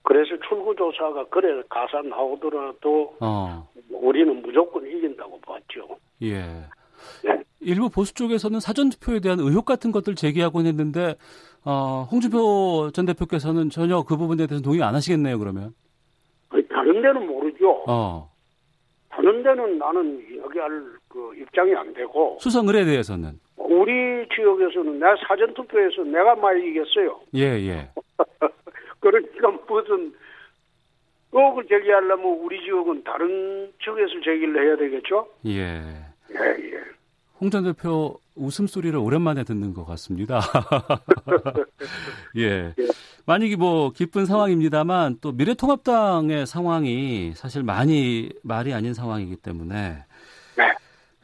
[0.02, 3.66] 그래서 출구조사가 그래 가사 나오더라도 어.
[3.90, 5.98] 우리는 무조건 이긴다고 봤죠.
[6.22, 6.40] 예.
[7.22, 7.42] 네.
[7.60, 11.14] 일부 보수 쪽에서는 사전 투표에 대한 의혹 같은 것들 제기하곤 했는데
[11.64, 15.38] 어, 홍준표 전 대표께서는 전혀 그 부분에 대해서 동의 안 하시겠네요.
[15.38, 15.74] 그러면.
[16.50, 17.84] 아니, 다른 데는 모르죠.
[17.88, 18.30] 어.
[19.08, 26.02] 다른 데는 나는 이야기할 그 입장이 안 되고 수성을에 대해서는 우리 지역에서는 내가 사전 투표에서
[26.04, 27.20] 내가 많이 이겼어요.
[27.34, 27.88] 예 예.
[29.00, 30.12] 그러니까 무슨
[31.32, 35.28] 의혹을 제기하려면 우리 지역은 다른 지역에서 제기를 해야 되겠죠?
[35.46, 35.80] 예.
[36.30, 36.80] 예, 예.
[37.40, 40.40] 홍전 대표 웃음소리를 오랜만에 듣는 것 같습니다.
[42.38, 42.74] 예.
[43.26, 50.04] 만약에 뭐 기쁜 상황입니다만 또 미래통합당의 상황이 사실 많이 말이 아닌 상황이기 때문에 네.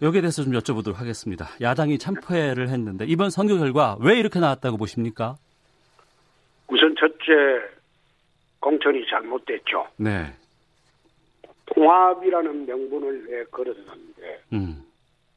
[0.02, 1.46] 여기에 대해서 좀 여쭤보도록 하겠습니다.
[1.60, 5.36] 야당이 참패를 했는데 이번 선거 결과 왜 이렇게 나왔다고 보십니까?
[6.68, 7.68] 우선 첫째
[8.60, 9.86] 공천이 잘못됐죠.
[9.96, 10.32] 네.
[11.66, 14.82] 통합이라는 명분을 내 걸었는데 음.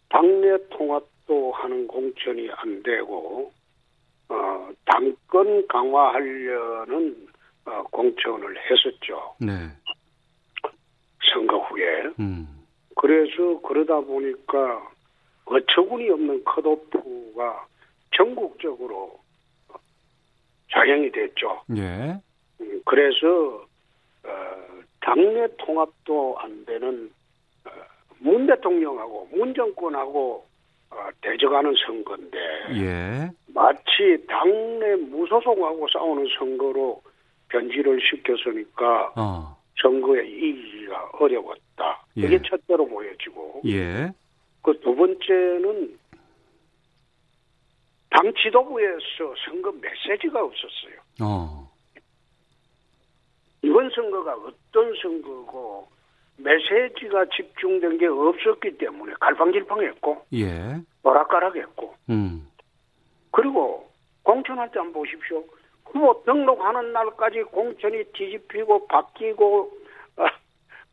[0.09, 3.51] 당내 통합도 하는 공천이 안 되고
[4.29, 7.27] 어, 당권 강화하려는
[7.65, 9.35] 어, 공천을 했었죠.
[9.39, 9.69] 네.
[11.33, 12.03] 선거 후에.
[12.19, 12.52] 음.
[12.95, 14.89] 그래서 그러다 보니까
[15.45, 17.67] 어처구니 없는 컷오프가
[18.15, 19.19] 전국적으로
[20.71, 21.61] 자행이 됐죠.
[21.75, 22.19] 예.
[22.61, 23.65] 음, 그래서
[24.23, 24.29] 어,
[25.01, 27.11] 당내 통합도 안 되는
[27.65, 27.69] 어,
[28.19, 30.45] 문 대통령하고 문 정권하고
[30.89, 32.37] 어, 대적하는 선거인데
[32.75, 33.31] 예.
[33.47, 37.01] 마치 당내 무소속하고 싸우는 선거로
[37.49, 39.62] 변질을 시켰으니까 어.
[39.81, 42.05] 선거에 이기기가 어려웠다.
[42.17, 42.21] 예.
[42.21, 44.11] 이게 첫째로 보여지고 예.
[44.61, 45.97] 그 두 번째는
[48.09, 50.95] 당 지도부에서 선거 메시지가 없었어요.
[51.21, 51.71] 어.
[53.63, 55.87] 이번 선거가 어떤 선거고
[56.37, 60.77] 메시지가 집중된 게 없었기 때문에 갈팡질팡했고 예.
[61.03, 62.47] 오락가락했고 음.
[63.31, 63.89] 그리고
[64.23, 65.43] 공천할 때 한번 보십시오.
[65.85, 69.71] 후보 등록하는 날까지 공천이 뒤집히고 바뀌고
[70.17, 70.25] 어,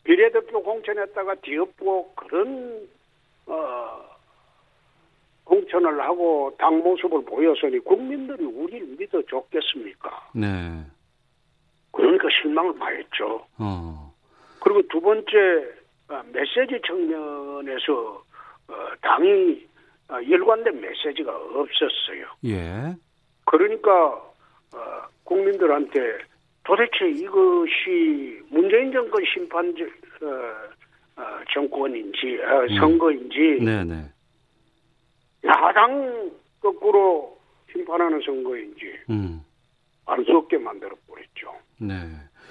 [0.04, 2.88] 비례대표 공천했다가 뒤엎고 그런
[3.46, 4.00] 어,
[5.44, 10.30] 공천을 하고 당 모습을 보였으니 국민들이 우리를 믿어줬겠습니까?
[10.34, 10.46] 네.
[11.92, 13.44] 그러니까 실망을 많이 했죠.
[13.58, 14.14] 어.
[14.60, 15.28] 그리고 두 번째
[16.08, 18.22] 어, 메시지 측면에서
[18.68, 19.66] 어, 당이
[20.08, 22.26] 어, 일관된 메시지가 없었어요.
[22.44, 22.94] 예.
[23.44, 24.29] 그러니까
[24.74, 26.18] 어, 국민들한테
[26.64, 29.74] 도대체 이것이 문재인 정권 심판
[30.22, 32.76] 어, 어, 정권인지 어, 음.
[32.78, 34.04] 선거인지 네네.
[35.44, 36.30] 야당
[36.60, 37.38] 거꾸로
[37.72, 39.42] 심판하는 선거인지 음.
[40.06, 41.54] 알수 없게 만들어 버렸죠.
[41.78, 41.94] 네.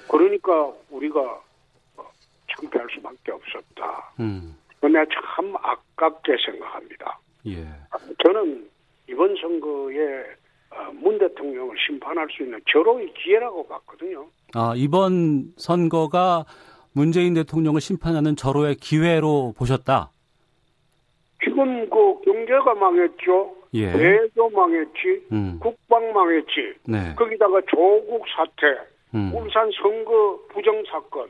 [0.10, 1.20] 그러니까 우리가
[1.98, 2.12] 어,
[2.56, 4.14] 창피할 수밖에 없었다.
[4.20, 4.56] 음.
[4.80, 7.20] 그러나 참 아깝게 생각합니다.
[7.48, 7.66] 예.
[8.24, 8.70] 저는
[9.10, 10.39] 이번 선거에 어,
[11.02, 14.28] 문 대통령을 심판할 수 있는 절호의 기회라고 봤거든요.
[14.54, 16.46] 아, 이번 선거가
[16.94, 20.12] 문재인 대통령을 심판하는 절호의 기회로 보셨다.
[21.44, 23.56] 지금 그 경제가 망했죠.
[23.76, 23.94] 예.
[23.94, 25.28] 외교 망했지.
[25.32, 25.60] 음.
[25.62, 26.74] 국방 망했지.
[26.88, 27.14] 네.
[27.16, 28.68] 거기다가 조국 사태,
[29.14, 29.32] 음.
[29.34, 31.30] 울산 선거 부정 사건.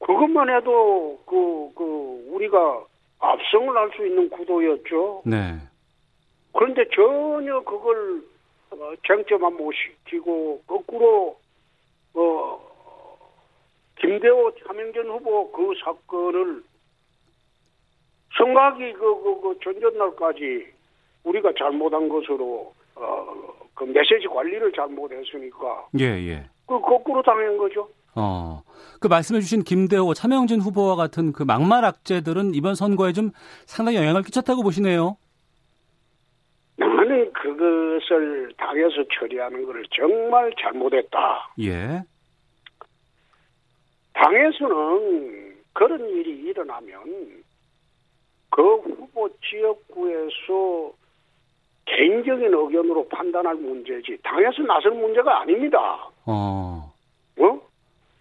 [0.00, 1.84] 그것만 해도 그, 그,
[2.32, 2.84] 우리가
[3.18, 5.22] 압승을 할 수 있는 구도였죠.
[5.26, 5.58] 네.
[6.52, 8.22] 그런데 전혀 그걸
[8.70, 11.38] 어, 쟁점화 못 시키고 거꾸로
[12.14, 12.60] 어
[14.00, 16.62] 김대호 차명전 후보 그 사건을
[18.36, 20.66] 선각이 그, 그, 그 전전날까지
[21.24, 26.44] 우리가 잘못한 것으로 어그 메시지 관리를 잘못했으니까 예, 예.
[26.66, 27.88] 그 거꾸로 당한 거죠.
[28.14, 28.62] 어.
[29.00, 33.30] 그 말씀해주신 김대호, 차명진 후보와 같은 그 막말 악재들은 이번 선거에 좀
[33.66, 35.16] 상당히 영향을 끼쳤다고 보시네요.
[36.80, 41.52] 나는 그것을 당에서 처리하는 것을 정말 잘못했다.
[41.60, 42.02] 예.
[44.14, 47.44] 당에서는 그런 일이 일어나면
[48.48, 50.92] 그 후보 지역구에서
[51.84, 56.08] 개인적인 의견으로 판단할 문제지 당에서 나설 문제가 아닙니다.
[56.24, 56.94] 어.
[57.40, 57.60] 어?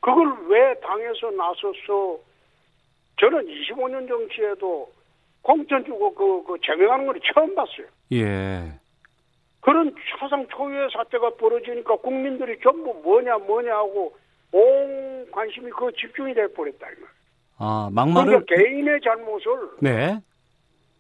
[0.02, 2.20] 그걸 왜 당에서 나서서
[3.22, 4.92] 저는 25년 정치에도
[5.44, 7.88] 공천 주고 그, 그 제명하는 걸 처음 봤어요.
[8.14, 8.72] 예.
[9.62, 14.16] 그런 사상 초유의 사태가 벌어지니까 국민들이 전부 뭐냐 뭐냐 하고
[14.52, 17.10] 온 관심이 그 집중이 돼 버렸다 이 말.
[17.60, 18.46] 아, 막말을.
[18.46, 20.18] 그러니까 개인의 잘못을 네.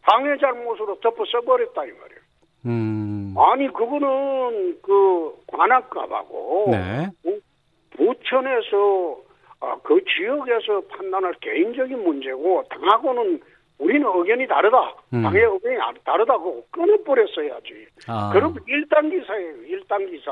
[0.04, 2.19] 당의 잘못으로 덮어 써버렸다 이 말이에요.
[2.65, 3.34] 음.
[3.38, 7.08] 아니 그거는 그 관악갑하고 네.
[7.24, 7.39] 부-
[7.91, 9.17] 부천에서
[9.62, 13.41] 아, 그 지역에서 판단할 개인적인 문제고 당하고는
[13.80, 14.94] 우리는 의견이 다르다.
[15.13, 15.24] 음.
[15.24, 17.88] 당의 의견이 아- 다르다고 끊어버렸어야지.
[18.08, 18.30] 아.
[18.34, 19.56] 그럼 일단 기사예요.
[19.65, 20.32] 일단 기사.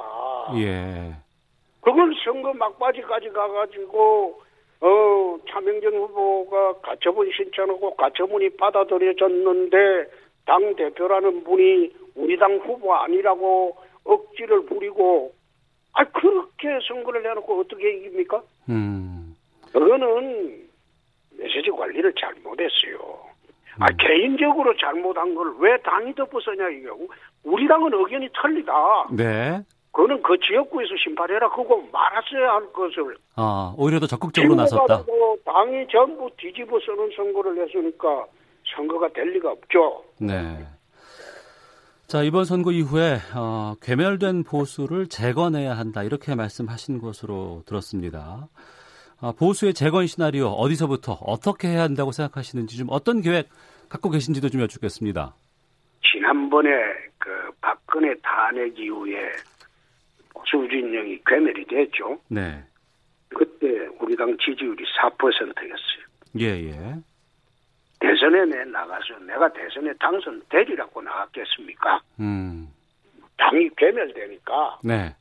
[0.58, 1.14] 예.
[1.82, 4.42] 그걸 선거 막바지까지 가가지고
[4.82, 9.78] 어 차명전 후보가 가처분 신청하고 가처분이 받아들여졌는데
[10.46, 15.34] 당 대표라는 분이 우리 당 후보 아니라고 억지를 부리고
[15.94, 18.44] 아 그렇게 선거를 해놓고 어떻게 이깁니까?
[18.70, 19.36] 음.
[19.72, 20.68] 그거는
[21.40, 23.27] 메시지 관리를 잘못했어요.
[23.80, 26.88] 아 개인적으로 잘못한 걸 왜 당이 덮어서냐 이게
[27.44, 28.74] 우리 당은 의견이 틀리다.
[29.12, 29.62] 네.
[29.92, 31.50] 그거는 그 지역구에서 심판해라.
[31.50, 33.18] 그거 말았어야 할 것을.
[33.36, 34.86] 아, 오히려 더 적극적으로 나섰다.
[34.86, 38.26] 지금까지도 당이 전부 뒤집어 쓰는 선거를 했으니까
[38.76, 40.04] 선거가 될 리가 없죠.
[40.20, 40.68] 네.
[42.06, 46.04] 자, 이번 선거 이후에 어, 괴멸된 보수를 재건해야 한다.
[46.04, 48.48] 이렇게 말씀하신 것으로 들었습니다.
[49.20, 53.50] 아, 보수의 재건 시나리오 어디서부터 어떻게 해야 한다고 생각하시는지 좀 어떤 계획
[53.90, 55.34] 갖고 계신지도 좀 여쭙겠습니다.
[56.04, 56.70] 지난번에
[57.18, 59.32] 그 박근혜 탄핵 이후에
[60.34, 62.20] 보수 진영이 괴멸이 됐죠.
[62.30, 62.64] 네.
[63.30, 66.08] 그때 우리 당 지지율이 4%였어요.
[66.40, 66.96] 예, 예.
[68.00, 72.00] 대선에 내 나가서 내가 대선에 당선되리라고 나갔겠습니까?
[72.20, 72.72] 음.
[73.38, 75.16] 당이 괴멸되니까 네.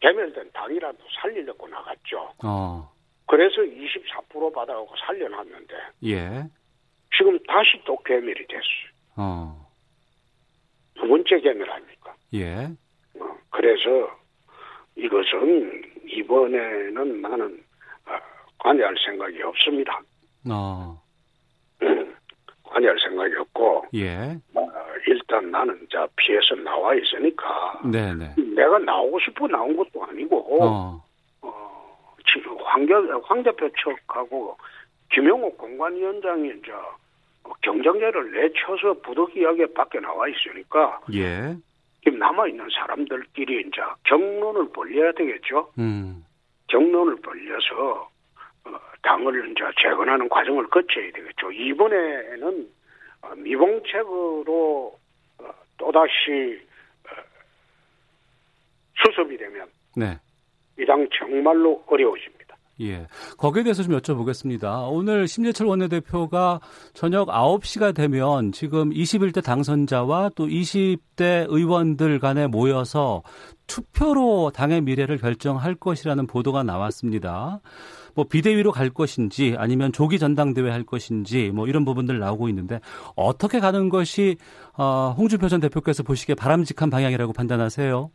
[0.00, 2.32] 괴멸된 당이라도 살리려고 나갔죠.
[2.42, 2.95] 어.
[3.26, 6.44] 그래서 24% 받아가고 살려놨는데 예.
[7.16, 8.92] 지금 다시 또 괴멸이 됐어요.
[9.16, 9.66] 어.
[10.94, 12.14] 두 번째 괴멸 아닙니까?
[12.34, 12.68] 예.
[13.18, 14.16] 어, 그래서
[14.96, 17.64] 이것은 이번에는 나는
[18.06, 18.12] 어,
[18.58, 20.00] 관여할 생각이 없습니다.
[20.48, 21.02] 어.
[22.62, 24.36] 관여할 생각이 없고 예.
[24.54, 24.68] 어,
[25.06, 28.34] 일단 나는 자 피해서 나와 있으니까 네, 네.
[28.54, 31.05] 내가 나오고 싶어 나온 것도 아니고 어.
[32.32, 32.92] 지금 황, 대-
[33.24, 34.56] 황 대표 측하고
[35.12, 36.72] 김영옥 공관위원장이 이제
[37.62, 41.54] 경쟁자를 내쳐서 부득이하게 밖에 나와 있으니까 예.
[42.02, 45.70] 지금 남아 있는 사람들끼리 이제 경론을 벌려야 되겠죠.
[45.78, 46.24] 음.
[46.68, 48.10] 경론을 벌려서
[48.64, 48.70] 어,
[49.02, 51.52] 당을 이제 재건하는 과정을 거쳐야 되겠죠.
[51.52, 52.68] 이번에는
[53.22, 54.98] 어, 미봉책으로
[55.38, 56.60] 어, 또다시
[57.08, 57.14] 어,
[59.04, 60.18] 수습이 되면 네.
[60.78, 62.56] 이 당 정말로 어려워집니다.
[62.82, 63.06] 예.
[63.38, 64.92] 거기에 대해서 좀 여쭤보겠습니다.
[64.92, 66.60] 오늘 심재철 원내대표가
[66.92, 73.22] 저녁 9시가 되면 지금 21대 당선자와 또 20대 의원들 간에 모여서
[73.66, 77.60] 투표로 당의 미래를 결정할 것이라는 보도가 나왔습니다.
[78.14, 82.80] 뭐 비대위로 갈 것인지 아니면 조기 전당대회 할 것인지 뭐 이런 부분들 나오고 있는데
[83.14, 84.36] 어떻게 가는 것이
[84.76, 88.10] 어, 홍준표 전 대표께서 보시기에 바람직한 방향이라고 판단하세요?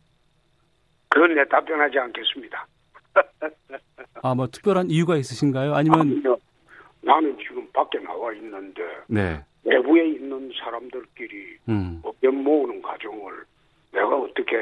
[1.12, 2.66] 그건 내 답변하지 않겠습니다.
[4.22, 5.74] 아, 뭐 특별한 이유가 있으신가요?
[5.74, 6.36] 아니면 아니요.
[7.02, 9.44] 나는 지금 밖에 나와 있는데 네.
[9.64, 12.00] 내부에 있는 사람들끼리 음.
[12.04, 13.44] 의견 모으는 과정을
[13.92, 14.56] 내가 어떻게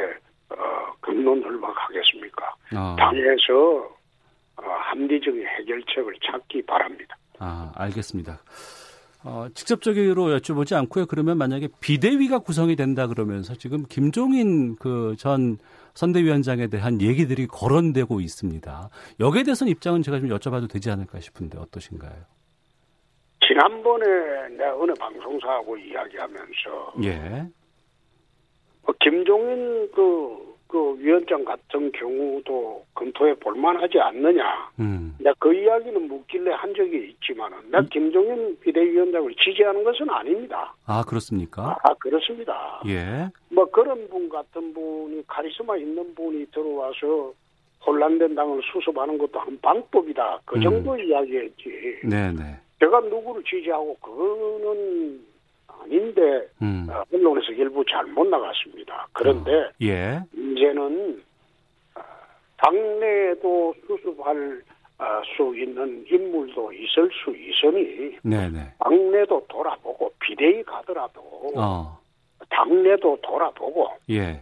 [0.51, 2.55] 어, 근론을 막 하겠습니까?
[2.75, 2.97] 아.
[2.99, 3.97] 당에서
[4.57, 7.17] 어, 합리적인 해결책을 찾기 바랍니다.
[7.39, 8.41] 아, 알겠습니다.
[9.23, 11.07] 어, 직접적으로 여쭤보지 않고요.
[11.07, 15.59] 그러면 만약에 비대위가 구성이 된다 그러면서 지금 김종인 그 전
[15.95, 18.89] 선대위원장에 대한 얘기들이 거론되고 있습니다.
[19.19, 22.13] 여기에 대해서는 입장은 제가 좀 여쭤봐도 되지 않을까 싶은데 어떠신가요?
[23.47, 24.07] 지난번에
[24.57, 27.47] 내가 어느 방송사하고 이야기하면서 예.
[28.85, 34.71] 어, 김종인 그, 그 위원장 같은 경우도 검토해 볼만하지 않느냐.
[34.79, 35.17] 음.
[35.39, 40.73] 그 이야기는 묻길래 한 적이 있지만은 내가 김종인 비대위원장을 지지하는 것은 아닙니다.
[40.87, 41.77] 아, 그렇습니까?
[41.83, 42.83] 아 그렇습니다.
[42.87, 43.29] 예.
[43.49, 47.33] 뭐 그런 분 같은 분이 카리스마 있는 분이 들어와서
[47.85, 50.41] 혼란된 당을 수습하는 것도 한 방법이다.
[50.45, 50.63] 그 음.
[50.63, 52.01] 정도 이야기했지.
[52.05, 52.61] 네, 네.
[52.79, 55.21] 제가 누구를 지지하고 그거는
[55.83, 56.87] 아닌데 음.
[56.91, 59.09] 어, 언론에서 일부 잘못 나갔습니다.
[59.13, 60.21] 그런데 예.
[60.35, 61.23] 이제는
[61.95, 62.01] 어,
[62.57, 64.63] 당내에도 수습할
[64.99, 68.73] 어, 수 있는 인물도 있을 수 있으니 네, 네.
[68.79, 71.21] 당내도 돌아보고 비대위 가더라도
[71.57, 71.99] 어.
[72.51, 74.41] 당내도 돌아보고 예.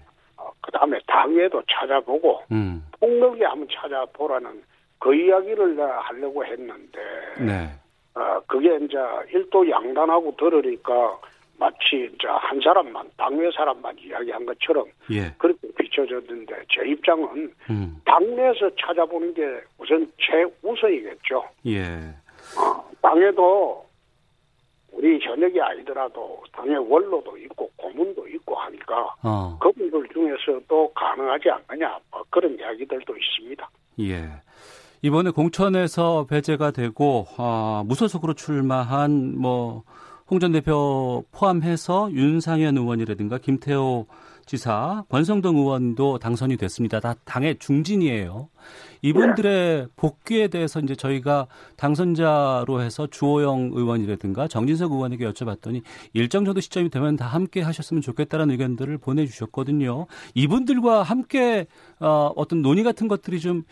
[0.61, 2.85] 그 다음에 당외도 찾아보고 음.
[2.99, 4.62] 폭넓게 한번 찾아보라는
[4.99, 6.99] 그 이야기를 하려고 했는데
[7.38, 7.69] 네.
[8.18, 8.98] 어, 그게 이제
[9.33, 11.18] 일도 양단하고 들으니까
[11.59, 15.33] 마치 이제 한 사람만 당외 사람만 이야기한 것처럼 예.
[15.38, 18.00] 그렇게 비춰졌는데 제 입장은 음.
[18.04, 19.42] 당내에서 찾아보는 게
[19.78, 21.44] 우선 최우선이겠죠.
[21.66, 21.85] 예.
[22.59, 23.85] 어, 당에도
[24.92, 29.57] 우리 현역이 아니더라도 당의 원로도 있고 고문도 있고 하니까 어.
[29.61, 33.70] 그분들 중에서도 가능하지 않느냐 뭐 그런 이야기들도 있습니다.
[34.00, 34.28] 예.
[35.02, 39.84] 이번에 공천에서 배제가 되고 아, 무소속으로 출마한 뭐
[40.30, 44.06] 홍 전 대표 포함해서 윤상현 의원이라든가 김태호
[44.44, 47.00] 지사, 권성동 의원도 당선이 됐습니다.
[47.00, 48.48] 다 당의 중진이에요.
[49.02, 55.82] 이분들의 복귀에 대해서 이제 저희가 당선자로 해서 주호영 의원이라든가 정진석 의원에게 여쭤봤더니
[56.14, 60.06] 일정 정도 시점이 되면 다 함께 하셨으면 좋겠다는 의견들을 보내주셨거든요.
[60.34, 61.66] 이분들과 함께
[62.00, 63.64] 어, 어떤 논의 같은 것들이 좀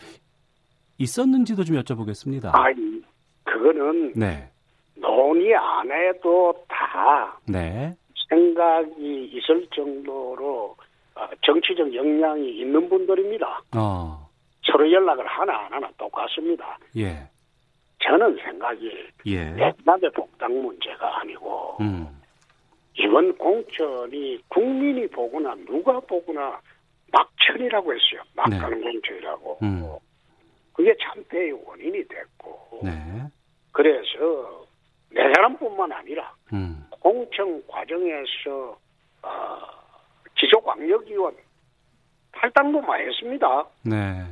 [0.98, 2.54] 있었는지도 좀 여쭤보겠습니다.
[2.54, 2.66] 아,
[3.44, 4.50] 그거는 네.
[4.94, 7.94] 논의 안 해도 다 네.
[8.28, 10.76] 생각이 있을 정도로
[11.14, 13.62] 어, 정치적 역량이 있는 분들입니다.
[13.76, 14.28] 어.
[14.62, 16.78] 서로 연락을 하나 안 하나 똑같습니다.
[16.96, 17.28] 예.
[18.00, 18.90] 저는 생각이
[19.26, 19.54] 예.
[19.54, 22.06] 대납의 복당 문제가 아니고 음.
[22.98, 26.60] 이번 공천이 국민이 보거나 누가 보거나
[27.12, 28.20] 막천이라고 했어요.
[28.34, 29.58] 막가는 공천이라고.
[29.62, 29.82] 음.
[30.76, 32.92] 그게 참패의 원인이 됐고 네.
[33.72, 34.66] 그래서
[35.10, 36.86] 내 사람뿐만 아니라 음.
[37.00, 38.78] 공천 과정에서
[39.22, 39.58] 어,
[40.38, 41.34] 지속광역위원
[42.32, 43.66] 탈당도 많이 했습니다.
[43.84, 44.22] 네.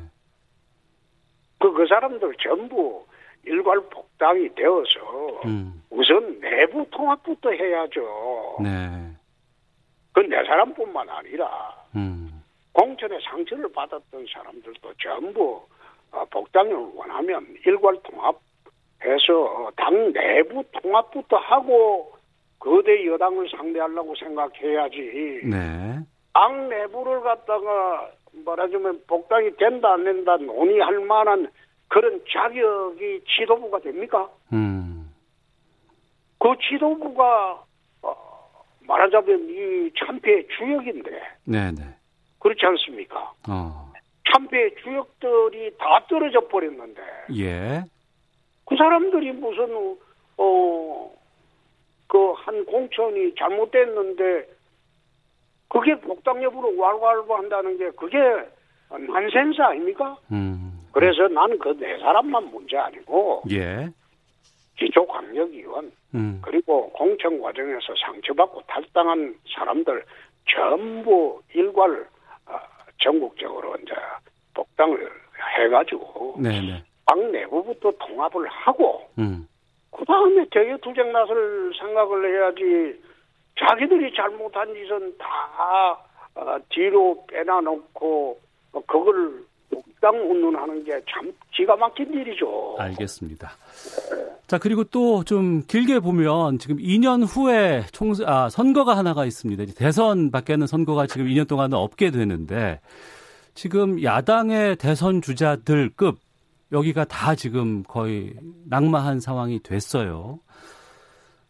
[1.58, 3.06] 그, 그 사람들 전부
[3.44, 5.82] 일괄 복당이 되어서 음.
[5.88, 8.58] 우선 내부 통합부터 해야죠.
[8.62, 9.14] 네.
[10.12, 12.42] 그건 내 사람뿐만 아니라 음.
[12.72, 15.73] 공천에 상처를 받았던 사람들도 전부 어,
[16.30, 18.36] 복당을 원하면 일괄 통합
[19.04, 22.12] 해서 당 내부 통합부터 하고
[22.58, 25.42] 거대 여당을 상대하려고 생각해야지.
[25.44, 25.98] 네.
[26.32, 28.10] 당 내부를 갖다가
[28.44, 31.48] 말하자면 복당이 된다 안 된다 논의할 만한
[31.88, 34.28] 그런 자격이 지도부가 됩니까?
[34.52, 35.12] 음.
[36.38, 37.62] 그 지도부가
[38.02, 38.16] 어,
[38.86, 41.10] 말하자면 이 참패의 주역인데
[41.44, 41.82] 네네.
[42.40, 43.32] 그렇지 않습니까?
[43.48, 43.92] 어.
[44.38, 47.00] 참패의 주역들이 다 떨어져 버렸는데
[47.36, 47.82] 예.
[48.66, 49.96] 그 사람들이 무슨
[50.36, 51.10] 어
[52.06, 54.46] 그 한 공천이 잘못됐는데
[55.68, 58.16] 그게 복당 여부로 왈왈부 한다는 게 그게
[58.88, 60.16] 난센스 아닙니까?
[60.30, 60.86] 음.
[60.92, 63.88] 그래서 나는 그 네 사람만 문제 아니고 예.
[64.78, 66.40] 기초 광역의원 음.
[66.44, 70.04] 그리고 공천 과정에서 상처받고 탈당한 사람들
[70.48, 72.06] 전부 일괄 어,
[73.04, 73.94] 전국적으로 이제
[74.54, 75.10] 복당을
[75.58, 76.82] 해가지고 네네.
[77.06, 79.46] 당 내부부터 통합을 하고 음.
[79.90, 83.00] 그 다음에 대외 투쟁 나설 생각을 해야지
[83.58, 85.98] 자기들이 잘못한 짓은 다
[86.34, 88.40] 어, 뒤로 빼놔놓고
[88.72, 89.44] 어, 그걸
[89.74, 92.76] 복당 운운하는 게 참 기가 막힌 일이죠.
[92.78, 93.50] 알겠습니다.
[94.46, 99.64] 자 그리고 또 좀 길게 보면 지금 2년 후에 총 아, 선거가 하나가 있습니다.
[99.76, 102.80] 대선 밖에는 선거가 지금 2년 동안은 없게 되는데
[103.54, 106.18] 지금 야당의 대선 주자들급
[106.72, 108.34] 여기가 다 지금 거의
[108.66, 110.40] 낙마한 상황이 됐어요.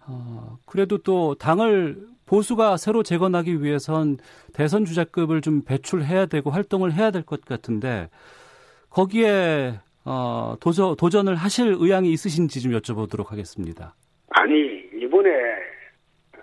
[0.06, 4.16] 어, 그래도 또 당을 보수가 새로 재건하기 위해선
[4.54, 8.08] 대선 주자급을 좀 배출해야 되고 활동을 해야 될 것 같은데
[8.90, 13.94] 거기에 어, 도저, 도전을 하실 의향이 있으신지 좀 여쭤보도록 하겠습니다.
[14.28, 15.28] 아니 이번에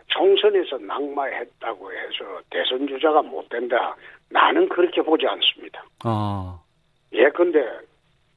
[0.08, 3.96] 총선에서 낙마했다고 해서 대선 주자가 못 된다.
[4.30, 5.84] 나는 그렇게 보지 않습니다.
[6.04, 6.60] 아,
[7.14, 7.60] 예컨대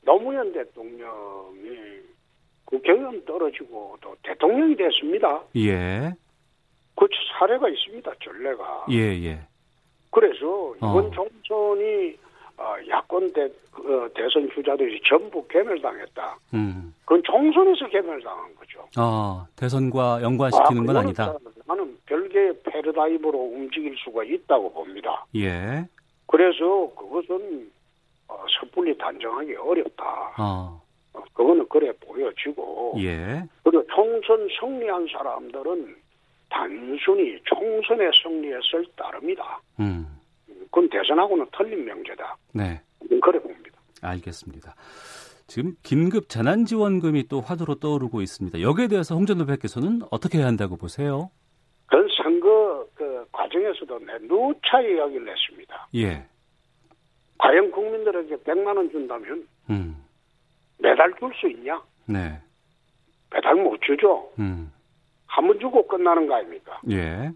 [0.04, 1.78] 노무현 대통령이
[2.64, 5.42] 국회의원 떨어지고 또 대통령이 됐습니다.
[5.56, 6.12] 예,
[6.96, 7.06] 그
[7.38, 8.12] 사례가 있습니다.
[8.22, 8.86] 전례가.
[8.90, 9.40] 예, 예.
[10.10, 11.10] 그래서 이번 어.
[11.10, 12.16] 총선이
[12.56, 16.38] 어, 야권 대, 어, 대선 주자들이 전부 개멸당했다.
[16.54, 18.86] 음, 그건 총선에서 개멸당한 거죠.
[18.96, 21.32] 아, 대선과 연관시키는 건 아, 아니다.
[21.32, 25.26] 그거는 나는 별개의 패러다임으로 움직일 수가 있다고 봅니다.
[25.34, 25.84] 예,
[26.26, 27.72] 그래서 그것은
[28.28, 30.04] 어, 섣불리 단정하기 어렵다.
[30.36, 30.80] 아,
[31.12, 35.96] 어, 그거는 그래 보여지고 예, 그리고 총선 승리한 사람들은
[36.48, 39.60] 단순히 총선에 승리했을 따름이다.
[39.80, 40.06] 음,
[40.64, 42.36] 그건 대선하고는 틀린 명제다.
[42.52, 42.80] 네.
[43.22, 43.78] 그래 봅니다.
[44.02, 44.74] 알겠습니다.
[45.46, 48.60] 지금 긴급 재난지원금이 또 화두로 떠오르고 있습니다.
[48.60, 51.30] 여기에 대해서 홍 전 후보께서는 어떻게 해야 한다고 보세요?
[51.86, 55.88] 그 선거 그 과정에서도 내 누차 이야기를 했습니다.
[55.96, 56.26] 예,
[57.38, 59.96] 과연 국민들에게 100만 원 준다면 음,
[60.78, 61.80] 매달 줄 수 있냐?
[62.06, 62.38] 네,
[63.30, 64.30] 매달 못 주죠.
[64.38, 64.72] 음,
[65.34, 66.80] 한 번 주고 끝나는 거 아닙니까?
[66.90, 67.30] 예,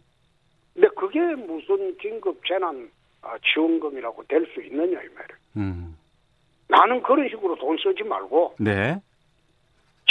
[0.73, 2.89] 근데 그게 무슨 긴급 재난
[3.23, 5.39] 아, 지원금이라고 될 수 있느냐 이 말이에요.
[5.57, 5.99] 음,
[6.69, 9.01] 나는 그런 식으로 돈 쓰지 말고 네,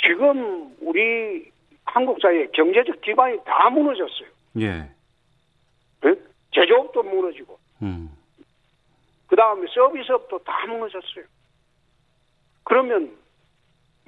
[0.03, 1.49] 지금 우리
[1.85, 4.27] 한국 사회의 경제적 기반이 다 무너졌어요.
[4.59, 4.89] 예,
[6.05, 6.15] 예?
[6.53, 8.09] 제조업도 무너지고 음,
[9.27, 11.23] 그 다음에 서비스업도 다 무너졌어요.
[12.65, 13.15] 그러면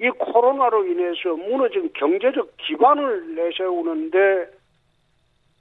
[0.00, 4.50] 이 코로나로 인해서 무너진 경제적 기반을 내세우는데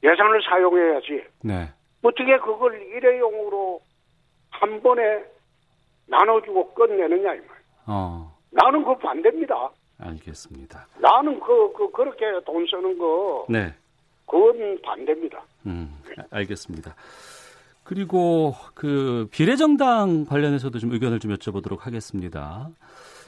[0.04, 1.24] 예산을 사용해야지.
[1.44, 1.70] 네,
[2.02, 3.82] 어떻게 그걸 일회용으로
[4.50, 5.24] 한 번에
[6.08, 7.48] 나눠주고 끝내느냐 이 말.
[7.88, 9.70] 어, 나는 그 반대입니다.
[10.00, 10.88] 알겠습니다.
[11.00, 13.74] 나는 그, 그 그렇게 돈 쓰는 거 네,
[14.26, 15.44] 그건 반대입니다.
[15.66, 16.96] 음, 아- 알겠습니다.
[17.84, 22.70] 그리고 그 비례정당 관련해서도 좀 의견을 좀 여쭤보도록 하겠습니다.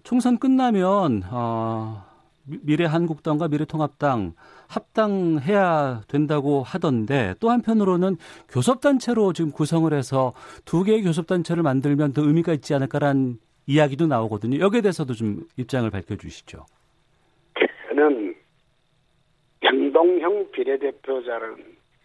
[0.04, 2.04] 총선 끝나면 어,
[2.46, 4.34] 미- 미래 한국당과 미래 통합당
[4.68, 8.18] 합당해야 된다고 하던데 또 한편으로는
[8.50, 10.34] 교섭단체로 지금 구성을 해서
[10.66, 13.38] 두 개의 교섭단체를 만들면 더 의미가 있지 않을까라는
[13.68, 14.60] 이야기도 나오거든요.
[14.60, 16.66] 여기에 대해서도 좀 입장을 밝혀주시죠.
[17.90, 18.36] 저는
[19.64, 21.58] 연동형 비례대표자는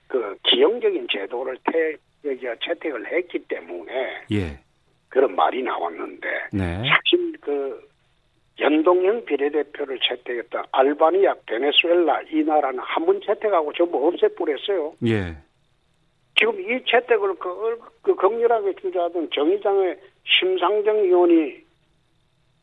[0.09, 1.97] 그 기형적인 제도를 태,
[2.64, 3.92] 채택을 했기 때문에
[4.32, 4.61] 예,
[5.09, 7.86] 그런 말이 나왔는데 네, 사실 그
[8.59, 14.94] 연동형 비례대표를 채택했다 알바니아, 베네수엘라 이 나라는 한 번 채택하고 전부 없애버렸어요.
[15.07, 15.36] 예,
[16.38, 21.64] 지금 이 채택을 그, 그 격렬하게 주저하던 정의당의 심상정 의원이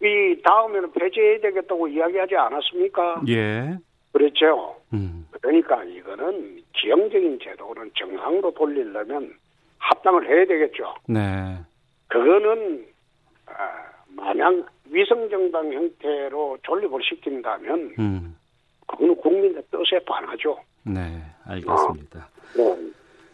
[0.01, 3.21] 이 다음에는 폐지해야 되겠다고 이야기하지 않았습니까?
[3.29, 3.77] 예,
[4.11, 4.75] 그렇죠.
[4.93, 9.33] 음, 그러니까 이거는 기형적인 제도는 정상으로 돌리려면
[9.77, 10.93] 합당을 해야 되겠죠.
[11.07, 11.57] 네,
[12.07, 12.85] 그거는
[13.45, 13.53] 아,
[14.07, 18.35] 만약 위성정당 형태로 존립을 시킨다면 음,
[18.87, 20.57] 그거는 국민의 뜻에 반하죠.
[20.83, 22.29] 네, 알겠습니다.
[22.55, 22.91] 네.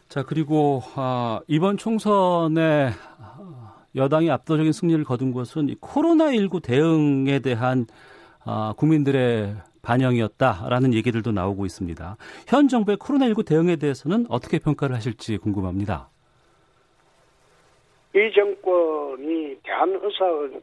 [0.08, 2.90] 자, 그리고 아, 이번 총선에
[3.20, 7.86] 아, 여당이 압도적인 승리를 거둔 것은 이 코로나19 대응에 대한
[8.46, 12.18] 아, 국민들의 반영이었다라는 얘기들도 나오고 있습니다.
[12.48, 16.10] 현 정부의 코로나19 대응에 대해서는 어떻게 평가를 하실지 궁금합니다.
[18.20, 20.60] 이 정권이 대한의사협회에서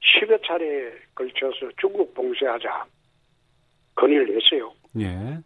[0.00, 2.84] 10여 차례에 걸쳐서 중국 봉쇄하자
[3.94, 4.72] 건의를 했어요.
[4.98, 5.38] 예.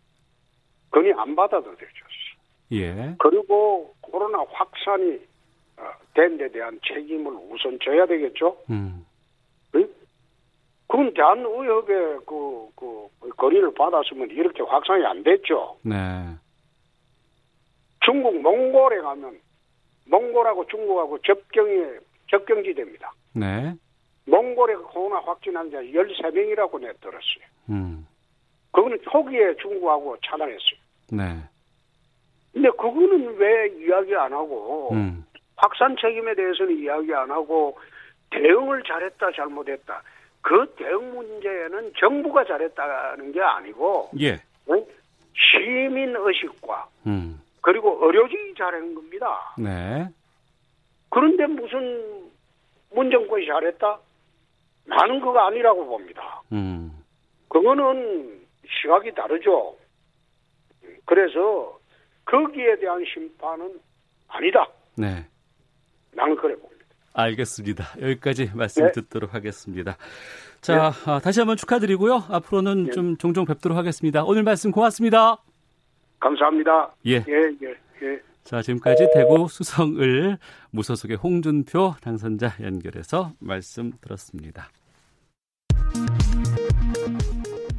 [0.91, 1.85] 건의 안 받아들여졌어.
[2.72, 3.14] 예.
[3.18, 5.20] 그리고 코로나 확산이
[5.76, 8.57] 어, 된데 대한 책임을 우선 져야 되겠죠.
[8.70, 9.05] 음.
[9.74, 9.89] 응?
[10.89, 15.76] 그럼 대한의협의 그, 그, 건의를 받았으면 이렇게 확산이 안 됐죠.
[15.82, 15.95] 네.
[18.05, 19.43] 중국 몽골에 가면
[20.07, 21.99] 몽골하고 중국하고 접경이
[22.31, 23.13] 접경지대입니다.
[23.35, 23.75] 네.
[24.27, 27.45] 몽골에 코로나 확진 환자 13명이라고 내 들었어요.
[27.71, 28.07] 음.
[28.73, 30.81] 그거는 초기에 중국하고 차단했어요.
[31.13, 31.43] 네.
[32.53, 35.25] 근데 그거는 왜 이야기 안 하고 음.
[35.57, 37.79] 확산 책임에 대해서는 이야기 안 하고
[38.31, 40.03] 대응을 잘했다 잘못했다
[40.41, 44.35] 그 대응 문제는 정부가 잘했다는 게 아니고 예.
[44.67, 44.87] 어?
[45.35, 47.41] 시민 의식과 음.
[47.65, 49.55] 그리고 의료진이 잘한 겁니다.
[49.57, 50.07] 네.
[51.09, 52.31] 그런데 무슨
[52.91, 53.99] 문정권이 잘했다?
[54.85, 56.43] 나는 그거 아니라고 봅니다.
[56.53, 56.93] 음.
[57.49, 59.77] 그거는 시각이 다르죠.
[61.07, 61.79] 그래서
[62.27, 63.81] 거기에 대한 심판은
[64.29, 64.69] 아니다.
[64.97, 65.27] 네.
[66.12, 66.85] 나는 그래 봅니다.
[67.15, 67.85] 알겠습니다.
[68.03, 68.93] 여기까지 말씀 네.
[68.93, 69.97] 듣도록 하겠습니다.
[70.61, 72.25] 자, 아, 다시 한번 축하드리고요.
[72.29, 72.91] 앞으로는 네.
[72.91, 74.23] 좀 종종 뵙도록 하겠습니다.
[74.23, 75.39] 오늘 말씀 고맙습니다.
[76.25, 76.91] 감사합니다.
[77.07, 77.16] 예.
[77.16, 78.20] 예, 예, 예.
[78.45, 80.39] 자, 지금까지 대구 수성을
[80.70, 84.70] 무소속의 홍준표 당선자 연결해서 말씀 들었습니다.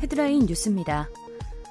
[0.01, 1.07] 헤드라인 뉴스입니다.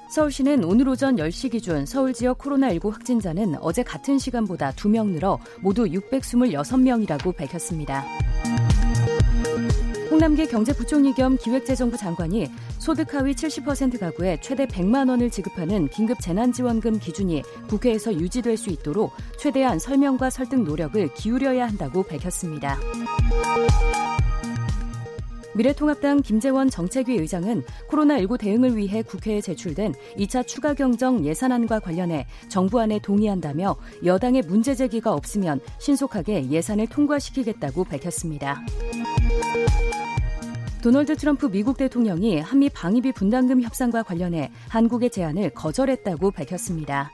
[0.09, 5.85] 서울시는 오늘 오전 10시 기준 서울 지역 코로나19 확진자는 어제 같은 시간보다 2명 늘어 모두
[5.85, 8.03] 626명이라고 밝혔습니다.
[10.15, 12.49] 홍남기 경제부총리 겸 기획재정부 장관이
[12.79, 19.11] 소득 하위 70% 가구에 최대 100만 원을 지급하는 긴급 재난지원금 기준이 국회에서 유지될 수 있도록
[19.37, 22.79] 최대한 설명과 설득 노력을 기울여야 한다고 밝혔습니다.
[25.53, 32.99] 미래통합당 김재원 정책위 의장은 코로나19 대응을 위해 국회에 제출된 2차 추가 경정 예산안과 관련해 정부안에
[32.99, 38.61] 동의한다며 여당의 문제 제기가 없으면 신속하게 예산을 통과시키겠다고 밝혔습니다.
[40.85, 47.11] 도널드 트럼프 미국 대통령이 한미 방위비 분담금 협상과 관련해 한국의 제안을 거절했다고 밝혔습니다.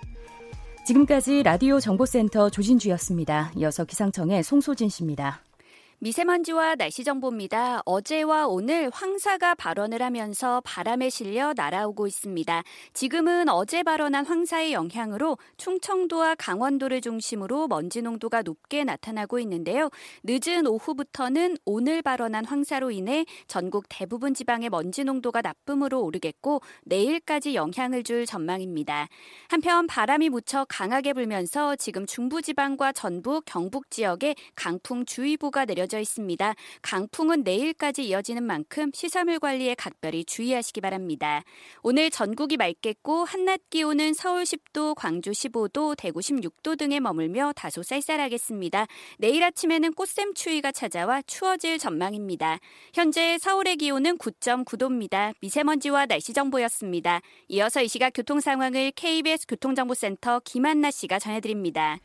[0.86, 3.54] 지금까지 라디오 정보센터 조진주였습니다.
[3.56, 5.40] 이어서 기상청의 송소진 씨입니다.
[6.04, 7.84] 미세먼지와 날씨 정보입니다.
[7.86, 12.64] 어제와 오늘 황사가 발언을 하면서 바람에 실려 날아오고 있습니다.
[12.94, 19.92] 지금은 어제 발언한 황사의 영향으로 충청도와 강원도를 중심으로 먼지 농도가 높게 나타나고 있는데요.
[20.24, 28.02] 늦은 오후부터는 오늘 발언한 황사로 인해 전국 대부분 지방의 먼지 농도가 나쁨으로 오르겠고 내일까지 영향을
[28.02, 29.08] 줄 전망입니다.
[29.50, 36.00] 한편 바람이 무척 강하게 불면서 지금 중부 지방과 전북, 경북 지역에 강풍 주의보가 내려 져
[36.00, 36.56] 있습니다.
[36.82, 41.44] 강풍은 내일까지 이어지는 만큼 시설물 관리에 각별히 주의하시기 바랍니다.
[41.84, 48.88] 오늘 전국이 맑겠고 한낮 기온은 서울 10도, 광주 15도, 대구 16도 등에 머물며 다소 쌀쌀하겠습니다.
[49.20, 52.60] 내일 아침에는 꽃샘 추위가 찾아와 추워질 전망입니다.
[52.94, 55.34] 현재 서울의 기온은 9.9도입니다.
[55.42, 57.20] 미세먼지와 날씨 정보였습니다.
[57.50, 62.00] 이어서 이 시각 교통 상황을 KBS 교통정보센터 김한나 씨가 전해드립니다.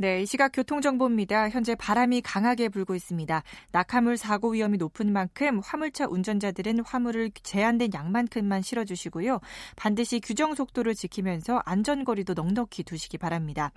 [0.00, 1.50] 네, 이 시각 교통정보입니다.
[1.50, 3.42] 현재 바람이 강하게 불고 있습니다.
[3.70, 9.40] 낙하물 사고 위험이 높은 만큼 화물차 운전자들은 화물을 제한된 양만큼만 실어주시고요.
[9.76, 13.72] 반드시 규정 속도를 지키면서 안전거리도 넉넉히 두시기 바랍니다.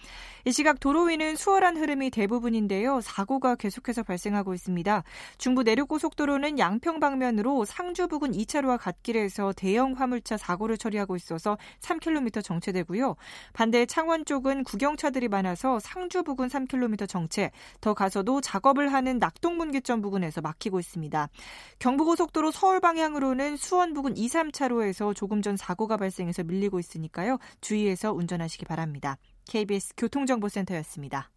[0.46, 3.02] 이 시각 도로 위는 수월한 흐름이 대부분인데요.
[3.02, 5.04] 사고가 계속해서 발생하고 있습니다.
[5.38, 13.18] 중부 내륙고속도로는 양평 방면으로 상주 부근 2차로와 갓길에서 대형 화물차 사고를 처리하고 있어서 3km 정체되고요.
[13.52, 17.50] 반대 창원 쪽은 구경차들이 많아서 상주 청주 부근 3km 정체,
[17.82, 21.28] 더 가서도 작업을 하는 낙동분기점 부근에서 막히고 있습니다.
[21.80, 27.40] 경부고속도로 서울 방향으로는 수원 부근 2, 3차로에서 조금 전 사고가 발생해서 밀리고 있으니까요.
[27.62, 29.18] 주의해서 운전하시기 바랍니다.
[29.50, 31.32] KBS 교통정보센터였습니다.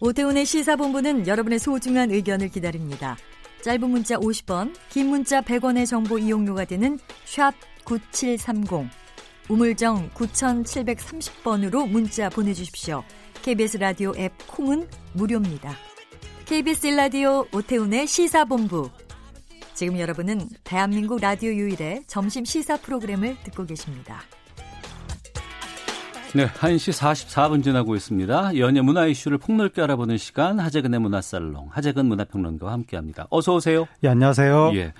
[0.00, 3.16] 오태훈의 시사본부는 여러분의 소중한 의견을 기다립니다.
[3.62, 8.88] 짧은 문자 50원, 긴 문자 100원의 정보 이용료가 되는 샵 9730,
[9.48, 13.02] 우물정 9730번으로 문자 보내주십시오.
[13.42, 15.74] KBS 라디오 앱 콩은 무료입니다.
[16.46, 18.90] KBS 라디오 오태훈의 시사본부.
[19.74, 24.22] 지금 여러분은 대한민국 라디오 유일의 점심 시사 프로그램을 듣고 계십니다.
[26.34, 28.58] 네, 1시 44분 지나고 있습니다.
[28.58, 33.28] 연예 문화 이슈를 폭넓게 알아보는 시간 하재근의 문화살롱 하재근 문화평론가와 함께합니다.
[33.30, 33.86] 어서 오세요.
[34.02, 34.72] 예, 안녕하세요.
[34.74, 34.94] 예.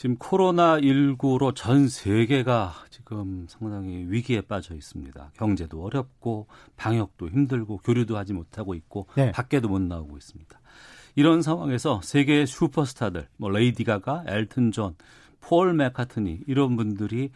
[0.00, 5.32] 지금 코로나19로 전 세계가 지금 상당히 위기에 빠져 있습니다.
[5.36, 6.46] 경제도 어렵고
[6.78, 9.30] 방역도 힘들고 교류도 하지 못하고 있고 네.
[9.30, 10.58] 밖에도 못 나오고 있습니다.
[11.16, 14.94] 이런 상황에서 세계의 슈퍼스타들, 뭐 레이디 가가, 엘튼 존,
[15.38, 17.30] 폴 맥카트니 이런 분들이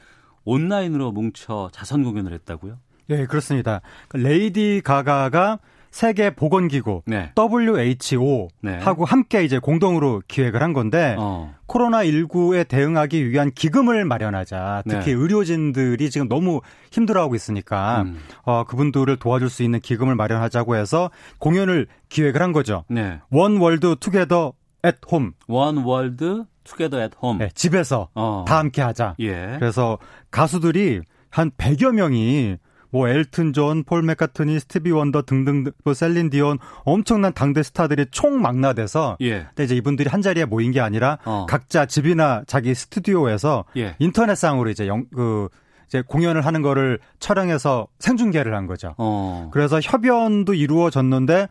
[0.45, 2.79] 온라인으로 뭉쳐 자선 공연을 했다고요?
[3.11, 3.83] 예, 그렇습니다.
[4.15, 5.59] 레이디 가가가
[5.95, 7.31] 세계 보건기구 네.
[7.39, 8.79] WHO 네.
[8.79, 11.55] 하고 함께 이제 공동으로 기획을 한 건데 어.
[11.67, 14.83] 코로나 19에 대응하기 위한 기금을 마련하자.
[14.89, 15.13] 특히 네.
[15.13, 18.19] 의료진들이 지금 너무 힘들어하고 있으니까 음.
[18.43, 22.83] 어, 그분들을 도와줄 수 있는 기금을 마련하자고 해서 공연을 기획을 한 거죠.
[22.89, 23.21] 네.
[23.31, 24.53] One World Together
[24.83, 25.33] at Home.
[25.47, 27.39] One World Together at Home.
[27.39, 28.45] 네, 집에서 어.
[28.49, 29.15] 다 함께 하자.
[29.21, 29.55] 예.
[29.61, 29.99] 그래서
[30.33, 32.57] 가수들이 한 100여 명이
[32.95, 39.17] 뭐 엘튼 존, 폴 맥카트니, 스티비 원더 등등 뭐 셀린 디온 엄청난 당대 스타들이 총망라돼서
[39.21, 39.47] 예.
[39.49, 41.45] 근데 이제 이분들이 한 자리에 모인 게 아니라 어.
[41.49, 43.97] 각자 집이나 자기 스튜디오에서 예.
[43.99, 45.49] 인터넷상으로 이제 영, 그
[45.89, 48.95] 이제 공연을 하는 거를 촬영해서 생중계를 한 거죠.
[48.97, 49.51] 어.
[49.53, 51.49] 그래서 협연도 이루어졌는데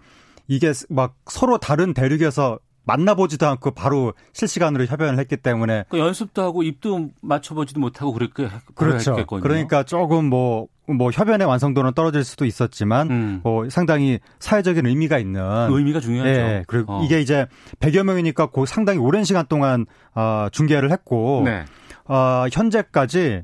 [0.47, 6.63] 이게 막 서로 다른 대륙에서 만나보지도 않고 바로 실시간으로 협연을 했기 때문에 그 연습도 하고
[6.63, 9.11] 입도 맞춰보지도 못하고 그렇게 그렇죠.
[9.11, 9.41] 했겠군요.
[9.41, 13.39] 그러니까 조금 뭐 뭐뭐 협연의 완성도는 떨어질 수도 있었지만 음.
[13.43, 16.29] 뭐 상당히 사회적인 의미가 있는 그 의미가 중요하죠.
[16.29, 17.03] 예, 그리고 어.
[17.03, 17.47] 이게 이제
[17.79, 21.65] 100여 명이니까 그 상당히 오랜 시간 동안 어, 중계를 했고 네.
[22.05, 23.43] 어, 현재까지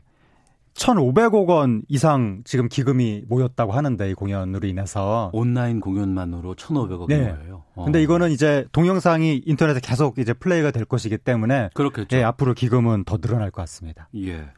[0.74, 7.18] 1,500억 원 이상 지금 기금이 모였다고 하는데 이 공연으로 인해서 온라인 공연만으로 1,500억 네.
[7.18, 7.64] 모여요.
[7.76, 7.84] 어.
[7.84, 12.16] 근데 이거는 이제 동영상이 인터넷에 계속 이제 플레이가 될 것이기 때문에 그렇겠죠.
[12.18, 14.08] 예, 앞으로 기금은 더 늘어날 것 같습니다.
[14.16, 14.50] 예.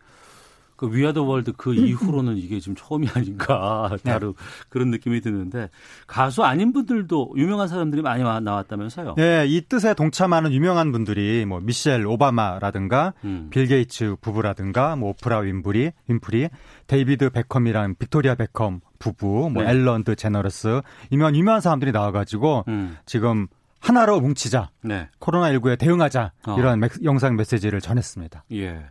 [0.81, 4.43] 그 We Are the World 그 이후로는 이게 좀 처음이 아닌가 다루 네.
[4.69, 5.69] 그런 느낌이 드는데
[6.07, 9.13] 가수 아닌 분들도 유명한 사람들이 많이 나왔다면서요?
[9.15, 13.49] 네, 이 뜻에 동참하는 유명한 분들이 뭐 미셸 오바마라든가 음.
[13.51, 16.49] 빌 게이츠 부부라든가 뭐 오프라 윈브리 윈프리
[16.87, 19.69] 데이비드 베컴이랑 빅토리아 베컴 부부 뭐 네.
[19.69, 20.81] 엘런 드제너러스
[21.11, 22.97] 유명한 유명한 사람들이 나와가지고 음.
[23.05, 23.45] 지금
[23.81, 25.09] 하나로 뭉치자 네.
[25.19, 26.55] 코로나19에 대응하자 어.
[26.57, 26.87] 이런 어.
[27.03, 28.45] 영상 메시지를 전했습니다.
[28.53, 28.83] 예.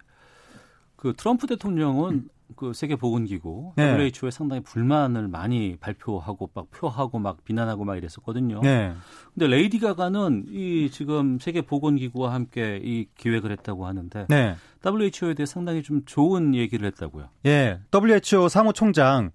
[1.00, 3.94] 그 트럼프 대통령은 그 세계 보건기구 네.
[3.94, 8.60] WHO에 상당히 불만을 많이 발표하고 막 표하고 막 비난하고 막 이랬었거든요.
[8.60, 8.92] 네.
[9.32, 14.56] 근데 레이디 가가는 이 지금 세계 보건기구와 함께 이 기획을 했다고 하는데 네.
[14.84, 17.30] WHO에 대해 상당히 좀 좋은 얘기를 했다고요.
[17.46, 17.80] 예.
[17.94, 19.30] WHO 사무총장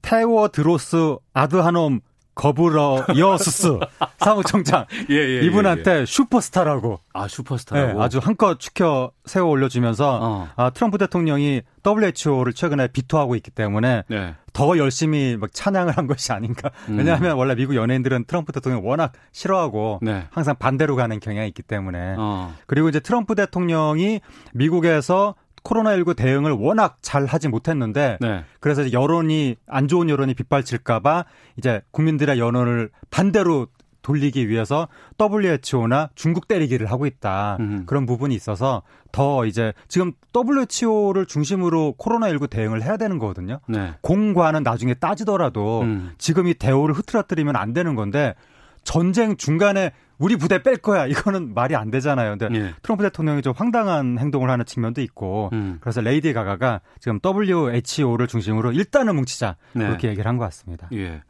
[0.00, 2.00] 테워드로스 아드하놈
[2.38, 3.80] 거브러여수스
[4.18, 6.06] 사무총장 예, 예, 이분한테 예, 예.
[6.06, 10.48] 슈퍼스타라고 아 슈퍼스타라고 네, 아주 한껏 추켜 세워 올려주면서 어.
[10.54, 14.34] 아, 트럼프 대통령이 WHO를 최근에 비토하고 있기 때문에 네.
[14.52, 16.98] 더 열심히 막 찬양을 한 것이 아닌가 음.
[16.98, 20.26] 왜냐하면 원래 미국 연예인들은 트럼프 대통령 워낙 싫어하고 네.
[20.30, 22.54] 항상 반대로 가는 경향이 있기 때문에 어.
[22.66, 24.20] 그리고 이제 트럼프 대통령이
[24.52, 25.34] 미국에서
[25.68, 28.44] 코로나19 대응을 워낙 잘 하지 못했는데 네.
[28.60, 31.24] 그래서 여론이 안 좋은 여론이 빗발칠까봐
[31.56, 33.66] 이제 국민들의 여론을 반대로
[34.00, 34.88] 돌리기 위해서
[35.20, 37.58] WHO나 중국 때리기를 하고 있다.
[37.60, 37.82] 음.
[37.84, 43.60] 그런 부분이 있어서 더 이제 지금 WHO를 중심으로 코로나19 대응을 해야 되는 거거든요.
[43.68, 43.92] 네.
[44.00, 46.12] 공과는 나중에 따지더라도 음.
[46.16, 48.34] 지금 이 대우를 흐트러뜨리면 안 되는 건데
[48.82, 51.06] 전쟁 중간에 우리 부대 뺄 거야.
[51.06, 52.36] 이거는 말이 안 되잖아요.
[52.36, 52.74] 근데 예.
[52.82, 55.78] 트럼프 대통령이 좀 황당한 행동을 하는 측면도 있고 음.
[55.80, 59.86] 그래서 레이디 가가가 지금 WHO를 중심으로 일단은 뭉치자 네.
[59.86, 60.88] 그렇게 얘기를 한 것 같습니다.
[60.92, 61.22] 예.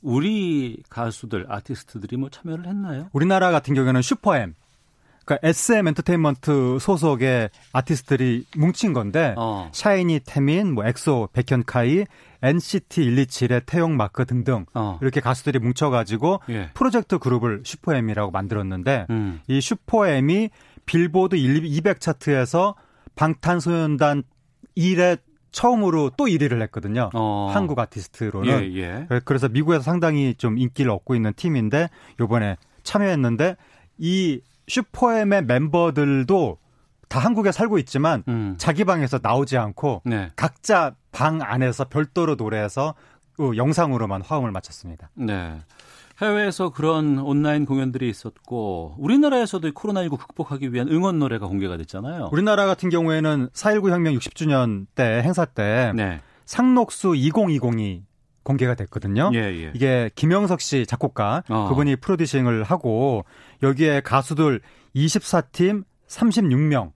[0.00, 3.08] 우리 가수들, 아티스트들이 뭐 참여를 했나요?
[3.12, 4.54] 우리나라 같은 경우에는 SuperM,
[5.24, 9.70] 그러니까 SM 엔터테인먼트 소속의 아티스트들이 뭉친 건데 어.
[9.72, 12.04] 샤이니 태민, 뭐 엑소, 백현, 카이,
[12.42, 14.98] NCT 127의 태용 마크 등등 어.
[15.00, 16.70] 이렇게 가수들이 뭉쳐가지고 예.
[16.74, 19.40] 프로젝트 그룹을 슈퍼엠이라고 만들었는데 음.
[19.46, 20.50] 이 슈퍼엠이
[20.86, 22.74] 빌보드 200 차트에서
[23.14, 24.24] 방탄소년단
[24.76, 25.18] 1에
[25.52, 27.10] 처음으로 또 1위를 했거든요.
[27.14, 27.50] 어.
[27.52, 28.74] 한국 아티스트로는.
[28.74, 29.06] 예, 예.
[29.24, 33.56] 그래서 미국에서 상당히 좀 인기를 얻고 있는 팀인데 요번에 참여했는데
[33.98, 36.58] 이 슈퍼엠의 멤버들도
[37.08, 38.54] 다 한국에 살고 있지만 음.
[38.56, 40.30] 자기 방에서 나오지 않고 네.
[40.34, 42.94] 각자 방 안에서 별도로 노래해서
[43.36, 45.10] 그 영상으로만 화음을 마쳤습니다.
[45.14, 45.58] 네.
[46.22, 52.30] 해외에서 그런 온라인 공연들이 있었고 우리나라에서도 코로나19 극복하기 위한 응원 노래가 공개가 됐잖아요.
[52.32, 56.20] 우리나라 같은 경우에는 4.19 혁명 60주년 때 행사 때 네.
[56.44, 58.02] 상록수 2020이
[58.42, 59.30] 공개가 됐거든요.
[59.34, 59.72] 예, 예.
[59.74, 61.68] 이게 김영석 씨 작곡가 어.
[61.68, 63.24] 그분이 프로듀싱을 하고
[63.62, 64.60] 여기에 가수들
[64.94, 66.92] 24팀 36명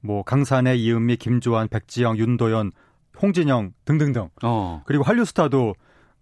[0.00, 2.72] 뭐 강산의 이은미, 김조한, 백지영, 윤도현,
[3.20, 4.28] 홍진영 등등등.
[4.42, 4.82] 어.
[4.84, 5.74] 그리고 한류 스타도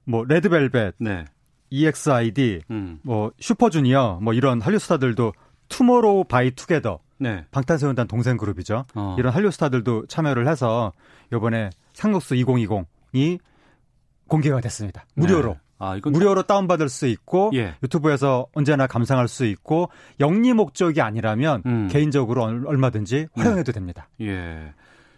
[0.05, 1.25] 뭐 레드벨벳, 네.
[1.71, 3.01] EXID, 음.
[3.03, 5.33] 뭐 슈퍼주니어 뭐 이런 한류 스타들도
[5.69, 7.45] 투모로우 바이 투게더 네.
[7.51, 8.85] 방탄소년단 동생 그룹이죠.
[8.95, 9.17] 어.
[9.19, 10.93] 이런 한류 스타들도 참여를 해서
[11.33, 13.39] 이번에 상록수 2020이
[14.33, 15.05] 공개가 됐습니다.
[15.15, 15.51] 무료로.
[15.51, 15.59] 네.
[15.79, 17.75] 아, 무료로 다운받을 수 있고 예.
[17.83, 21.89] 유튜브에서 언제나 감상할 수 있고 영리 목적이 아니라면 음.
[21.91, 23.73] 개인적으로 얼마든지 활용해도 네.
[23.73, 24.09] 됩니다.
[24.23, 24.73] 예.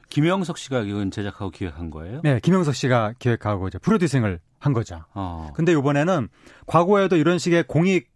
[0.08, 2.22] 김영석 씨가 이건 제작하고 기획한 거예요?
[2.24, 5.04] 네, 김영석 씨가 기획하고 이제 프로듀싱을 한 거죠.
[5.14, 5.50] 어.
[5.54, 6.28] 근데 이번에는
[6.66, 8.10] 과거에도 이런 식의 공익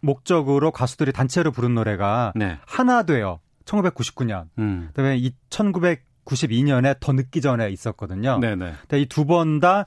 [0.00, 2.58] 목적으로 가수들이 단체로 부른 노래가 네.
[2.66, 4.88] 하나 되어 1999년, 음.
[4.92, 5.20] 그다음에
[5.50, 8.38] 1992년에 더 늦기 전에 있었거든요.
[8.38, 8.74] 네네.
[8.94, 9.86] 이두 번 다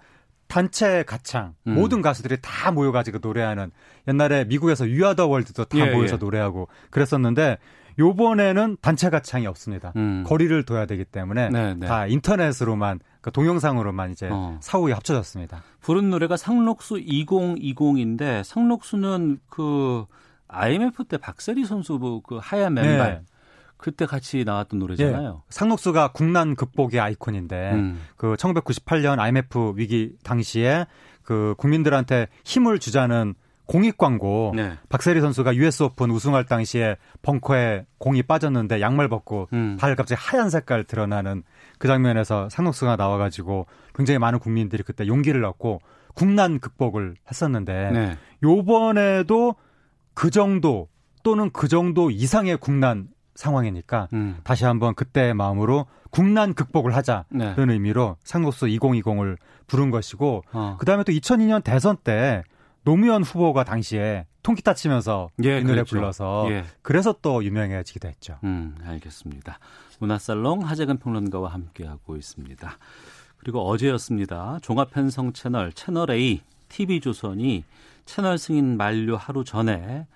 [0.51, 1.75] 단체 가창 음.
[1.75, 3.71] 모든 가수들이 다 모여가지고 노래하는
[4.09, 6.17] 옛날에 미국에서 유아더 월드도 다 예, 모여서 예.
[6.17, 7.57] 노래하고 그랬었는데
[7.97, 9.93] 요번에는 단체 가창이 없습니다.
[9.95, 10.25] 음.
[10.27, 11.73] 거리를 둬야 되기 때문에 네네.
[11.75, 11.87] 네.
[11.87, 14.57] 다 인터넷으로만 그러니까 동영상으로만 이제 어.
[14.59, 15.63] 사후에 합쳐졌습니다.
[15.79, 20.03] 부른 노래가 상록수 2020인데 상록수는 그
[20.49, 23.30] IMF 때 박세리 선수 뭐그 하얀 맨발 네.
[23.81, 25.31] 그때 같이 나왔던 노래잖아요.
[25.31, 25.39] 네.
[25.49, 27.99] 상록수가 국난 극복의 아이콘인데 음.
[28.15, 30.85] 그 1998년 IMF 위기 당시에
[31.23, 33.33] 그 국민들한테 힘을 주자는
[33.65, 34.73] 공익 광고 네.
[34.89, 39.77] 박세리 선수가 US 오픈 우승할 당시에 벙커에 공이 빠졌는데 양말 벗고 음.
[39.79, 41.43] 발 갑자기 하얀 색깔 드러나는
[41.79, 43.65] 그 장면에서 상록수가 나와가지고
[43.95, 45.81] 굉장히 많은 국민들이 그때 용기를 얻고
[46.13, 48.17] 국난 극복을 했었는데 네.
[48.43, 49.55] 요번에도
[50.13, 50.89] 그 정도
[51.23, 53.07] 또는 그 정도 이상의 국난
[53.41, 54.37] 상황이니까 음.
[54.43, 57.55] 다시 한번 그때의 마음으로 국난 극복을 하자는 네.
[57.57, 59.37] 의미로 상록수 2020을
[59.67, 60.77] 부른 것이고 어.
[60.79, 62.43] 그다음에 또 2002년 대선 때
[62.83, 65.95] 노무현 후보가 당시에 통기타 치면서 예, 이 노래 그렇죠.
[65.95, 66.63] 불러서 예.
[66.81, 68.37] 그래서 또 유명해지기도 했죠.
[68.43, 69.59] 음, 알겠습니다.
[69.99, 72.77] 문화살롱 하재근 평론가와 함께하고 있습니다.
[73.37, 74.59] 그리고 어제였습니다.
[74.61, 77.63] 종합편성 채널 채널 A TV조선이
[78.05, 80.07] 채널 승인 만료 하루 전에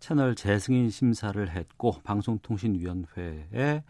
[0.00, 3.82] 채널 재승인 심사를 했고 방송통신위원회에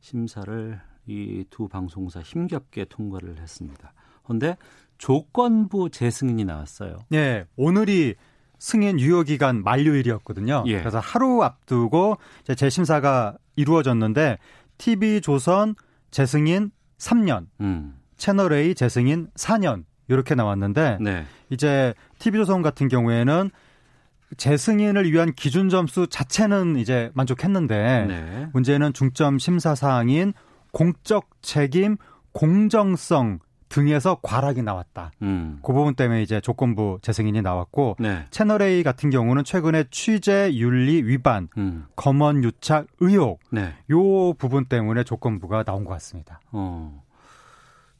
[0.00, 3.92] 심사를 이 두 방송사 힘겹게 통과를 했습니다.
[4.22, 4.56] 그런데
[4.98, 6.98] 조건부 재승인이 나왔어요.
[7.08, 8.14] 네, 오늘이
[8.58, 10.64] 승인 유효 기간 만료일이었거든요.
[10.66, 10.80] 예.
[10.80, 12.18] 그래서 하루 앞두고
[12.56, 14.38] 재심사가 이루어졌는데
[14.76, 15.74] TV 조선
[16.10, 17.98] 재승인 3년, 음.
[18.16, 21.24] 채널 A 재승인 4년 이렇게 나왔는데 네.
[21.50, 23.50] 이제 TV 조선 같은 경우에는
[24.36, 28.48] 재승인을 위한 기준 점수 자체는 이제 만족했는데 네.
[28.52, 30.32] 문제는 중점 심사 사항인
[30.72, 31.96] 공적 책임,
[32.32, 35.12] 공정성 등에서 과락이 나왔다.
[35.22, 35.58] 음.
[35.62, 38.24] 그 부분 때문에 이제 조건부 재승인이 나왔고 네.
[38.30, 41.86] 채널 A 같은 경우는 최근에 취재 윤리 위반, 음.
[41.96, 43.74] 검언 유착 의혹 네.
[43.90, 46.40] 요 부분 때문에 조건부가 나온 것 같습니다.
[46.52, 47.02] 어.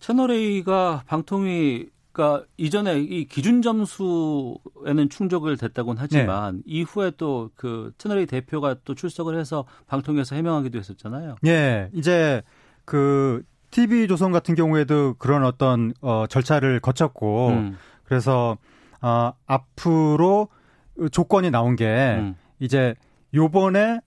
[0.00, 6.62] 채널 A가 방통위 가 이전에 이 기준 점수에는 충족을 됐다고는 하지만 네.
[6.66, 11.36] 이후에 또 그 채널 A 대표가 또 출석을 해서 방통위에서 해명하기도 했었잖아요.
[11.46, 11.90] 예.
[11.92, 12.42] 이제
[12.84, 17.76] 그 TV조선 같은 경우에도 그런 어떤 어, 절차를 거쳤고 음.
[18.04, 18.56] 그래서
[19.00, 20.48] 어, 앞으로
[21.12, 22.34] 조건이 나온 게 음.
[22.58, 22.94] 이제
[23.34, 24.00] 요번에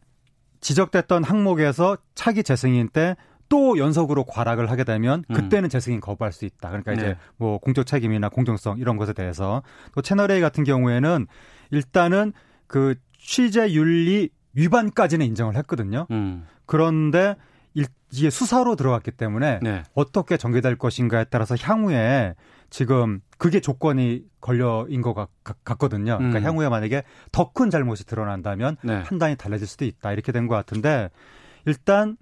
[0.60, 3.16] 지적됐던 항목에서 차기 재승인 때
[3.52, 5.34] 또 연속으로 과락을 하게 되면 음.
[5.36, 5.70] 그때는 음.
[5.70, 6.70] 재승인 거부할 수 있다.
[6.70, 7.18] 그러니까 이제 네.
[7.36, 9.62] 뭐 공적 책임이나 공정성 이런 것에 대해서
[9.94, 11.28] 또 채널 A 같은 경우에는
[11.70, 12.32] 일단은
[12.68, 16.08] 그 취재 윤리 위반까지는 인정을 했거든요.
[16.12, 16.48] 음.
[16.66, 17.36] 그런데
[17.74, 19.84] 이게 수사로 들어갔기 때문에 네.
[19.96, 22.36] 어떻게 전개될 것인가에 따라서 향후에
[22.70, 25.30] 지금 그게 조건이 걸려인 것 같,
[25.78, 26.44] 거든요 그러니까 음.
[26.44, 29.04] 향후에 만약에 더 큰 잘못이 드러난다면 네.
[29.04, 31.10] 판단이 달라질 수도 있다 이렇게 된 것 같은데
[31.66, 32.16] 일단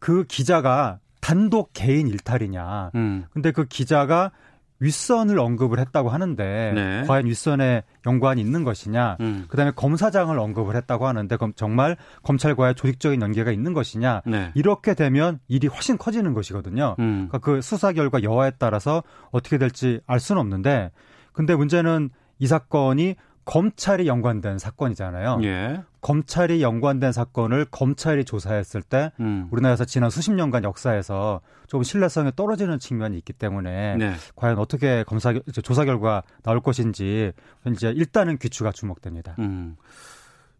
[0.00, 2.90] 그 기자가 단독 개인 일탈이냐.
[2.96, 3.24] 음.
[3.32, 4.32] 근데 그 기자가
[4.80, 7.04] 윗선을 언급을 했다고 하는데 네.
[7.06, 9.44] 과연 윗선에 연관이 있는 것이냐 음.
[9.48, 14.50] 그다음에 검사장을 언급을 했다고 하는데 그럼 정말 검찰과의 조직적인 연계가 있는 것이냐 네.
[14.54, 17.28] 이렇게 되면 일이 훨씬 커지는 것이거든요 음.
[17.28, 20.90] 그러니까 그 수사 결과 여하에 따라서 어떻게 될지 알 수는 없는데
[21.32, 23.16] 근데 문제는 이 사건이
[23.50, 25.40] 검찰이 연관된 사건이잖아요.
[25.42, 25.82] 예.
[26.02, 29.48] 검찰이 연관된 사건을 검찰이 조사했을 때 음.
[29.50, 34.12] 우리나라에서 지난 수십 년간 역사에서 좀 신뢰성이 떨어지는 측면이 있기 때문에 네.
[34.36, 35.34] 과연 어떻게 검사
[35.64, 37.32] 조사 결과 나올 것인지
[37.66, 39.34] 이제 일단은 귀추가 주목됩니다.
[39.40, 39.76] 음.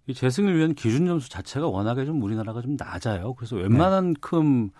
[0.08, 3.34] 이 재승을 위한 기준 점수 자체가 워낙에 좀 우리나라가 좀 낮아요.
[3.34, 4.70] 그래서 웬만한큼 네.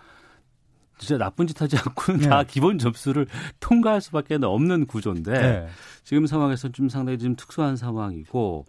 [1.01, 2.29] 진짜 나쁜 짓 하지 않고는 네.
[2.29, 3.25] 다 기본 점수를
[3.59, 5.67] 통과할 수밖에 없는 구조인데 네.
[6.03, 8.65] 지금 상황에서 좀 상당히 좀 특수한 상황이고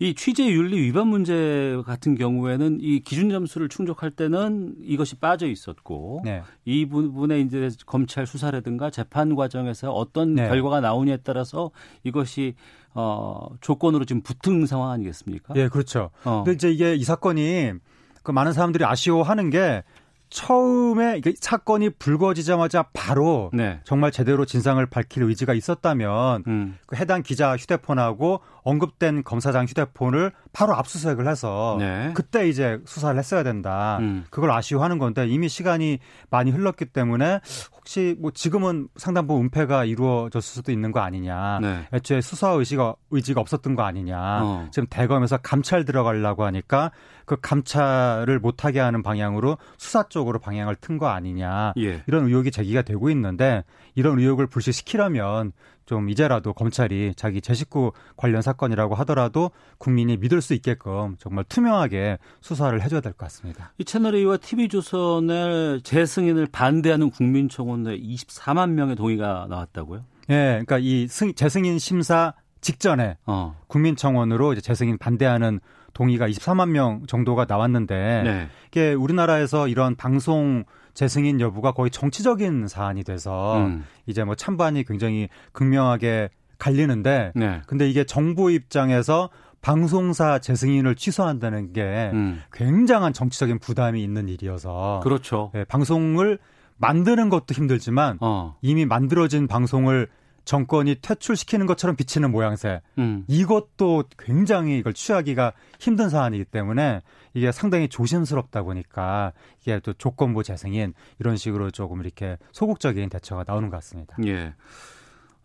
[0.00, 6.22] 이 취재 윤리 위반 문제 같은 경우에는 이 기준 점수를 충족할 때는 이것이 빠져 있었고
[6.24, 6.42] 네.
[6.64, 10.48] 이 부분에 이제 검찰 수사라든가 재판 과정에서 어떤 네.
[10.48, 11.70] 결과가 나오냐에 따라서
[12.02, 12.54] 이것이
[12.94, 15.54] 어 조건으로 지금 붙은 상황 아니겠습니까?
[15.56, 16.10] 예, 그렇죠.
[16.24, 16.42] 어.
[16.44, 17.74] 근데 이제 이게 이 사건이
[18.22, 19.82] 그 많은 사람들이 아쉬워하는 게
[20.30, 23.80] 처음에 이게 사건이 불거지자마자 바로 네.
[23.84, 26.78] 정말 제대로 진상을 밝힐 의지가 있었다면 음.
[26.86, 32.10] 그 해당 기자 휴대폰하고 언급된 검사장 휴대폰을 바로 압수수색을 해서 네.
[32.14, 33.98] 그때 이제 수사를 했어야 된다.
[34.00, 34.24] 음.
[34.30, 35.98] 그걸 아쉬워하는 건데 이미 시간이
[36.28, 37.40] 많이 흘렀기 때문에
[37.72, 41.60] 혹시 뭐 지금은 상당 부분 은폐가 이루어졌을 수도 있는 거 아니냐.
[41.60, 41.86] 네.
[41.92, 44.18] 애초에 수사 의지가 의지가 없었던 거 아니냐.
[44.42, 44.68] 어.
[44.72, 46.90] 지금 대검에서 감찰 들어가려고 하니까
[47.26, 51.72] 그 감찰을 못하게 하는 방향으로 수사 쪽으로 방향을 튼 거 아니냐.
[51.78, 52.02] 예.
[52.08, 55.52] 이런 의혹이 제기가 되고 있는데 이런 의혹을 불식시키려면
[55.90, 62.18] 좀 이제라도 검찰이 자기 제 식구 관련 사건이라고 하더라도 국민이 믿을 수 있게끔 정말 투명하게
[62.40, 63.72] 수사를 해줘야 될 것 같습니다.
[63.76, 70.04] 이 채널A와 TV조선의 재승인을 반대하는 국민청원에 24만 명의 동의가 나왔다고요?
[70.30, 73.56] 예, 그러니까 이 승, 재승인 심사 직전에 어.
[73.66, 75.58] 국민청원으로 이제 재승인 반대하는
[75.92, 78.48] 동의가 24만 명 정도가 나왔는데 네.
[78.68, 80.62] 이게 우리나라에서 이런 방송
[80.94, 83.84] 재승인 여부가 거의 정치적인 사안이 돼서 음.
[84.06, 87.62] 이제 뭐 찬반이 굉장히 극명하게 갈리는데 네.
[87.66, 89.30] 근데 이게 정부 입장에서
[89.62, 92.42] 방송사 재승인을 취소한다는 게 음.
[92.52, 95.50] 굉장한 정치적인 부담이 있는 일이어서 그렇죠.
[95.54, 96.38] 네, 방송을
[96.78, 98.56] 만드는 것도 힘들지만 어.
[98.62, 100.08] 이미 만들어진 방송을
[100.44, 102.80] 정권이 퇴출시키는 것처럼 비치는 모양새.
[102.98, 103.24] 음.
[103.28, 107.02] 이것도 굉장히 이걸 취하기가 힘든 사안이기 때문에
[107.34, 109.32] 이게 상당히 조심스럽다 보니까
[109.62, 114.16] 이게 또 조건부 재승인 이런 식으로 조금 이렇게 소극적인 대처가 나오는 것 같습니다.
[114.26, 114.54] 예.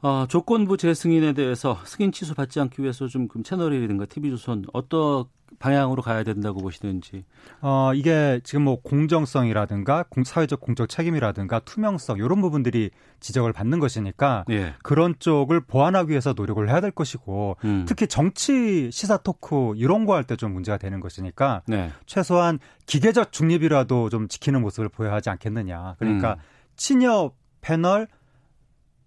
[0.01, 5.25] 어, 조건부 재승인에 대해서 승인 취소 받지 않기 위해서 좀 채널이라든가 TV조선 어떤
[5.57, 7.23] 방향으로 가야 된다고 보시는지.
[7.61, 14.43] 어, 이게 지금 뭐 공정성이라든가 공, 사회적 공적 책임이라든가 투명성 이런 부분들이 지적을 받는 것이니까
[14.49, 14.73] 예.
[14.83, 17.85] 그런 쪽을 보완하기 위해서 노력을 해야 될 것이고 음.
[17.87, 21.91] 특히 정치 시사 토크 이런 거 할 때 좀 문제가 되는 것이니까 네.
[22.05, 25.95] 최소한 기계적 중립이라도 좀 지키는 모습을 보여야 하지 않겠느냐.
[25.99, 26.39] 그러니까 음.
[26.75, 27.31] 친여
[27.61, 28.07] 패널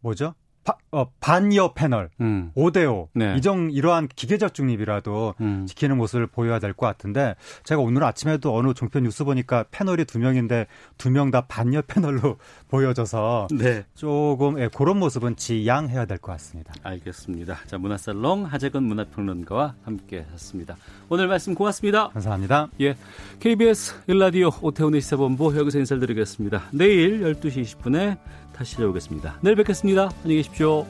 [0.00, 0.34] 뭐죠?
[0.68, 2.52] 바, 어, 반여 패널 음.
[2.54, 3.34] 5대5 네.
[3.38, 5.64] 이정 이러한 기계적 중립이라도 음.
[5.66, 10.18] 지키는 모습을 보여야 될 것 같은데 제가 오늘 아침에도 어느 종편 뉴스 보니까 패널이 두
[10.18, 10.66] 명인데
[10.98, 12.36] 두 명 다 반여 패널로
[12.68, 13.84] 보여져서 네.
[13.94, 16.74] 조금 예, 그런 모습은 지양해야 될 것 같습니다.
[16.82, 17.58] 알겠습니다.
[17.66, 20.76] 자 문화살롱 하재근 문화평론가와 함께했습니다.
[21.08, 22.08] 오늘 말씀 고맙습니다.
[22.10, 22.68] 감사합니다.
[22.82, 22.94] 예,
[23.40, 26.64] KBS 일라디오 오태훈의 시사본부 여기서 인사드리겠습니다.
[26.72, 28.18] 내일 12시 20분에
[28.58, 29.38] 다시 찾아오겠습니다.
[29.40, 30.10] 내일 뵙겠습니다.
[30.24, 30.84] 안녕히 계십시오.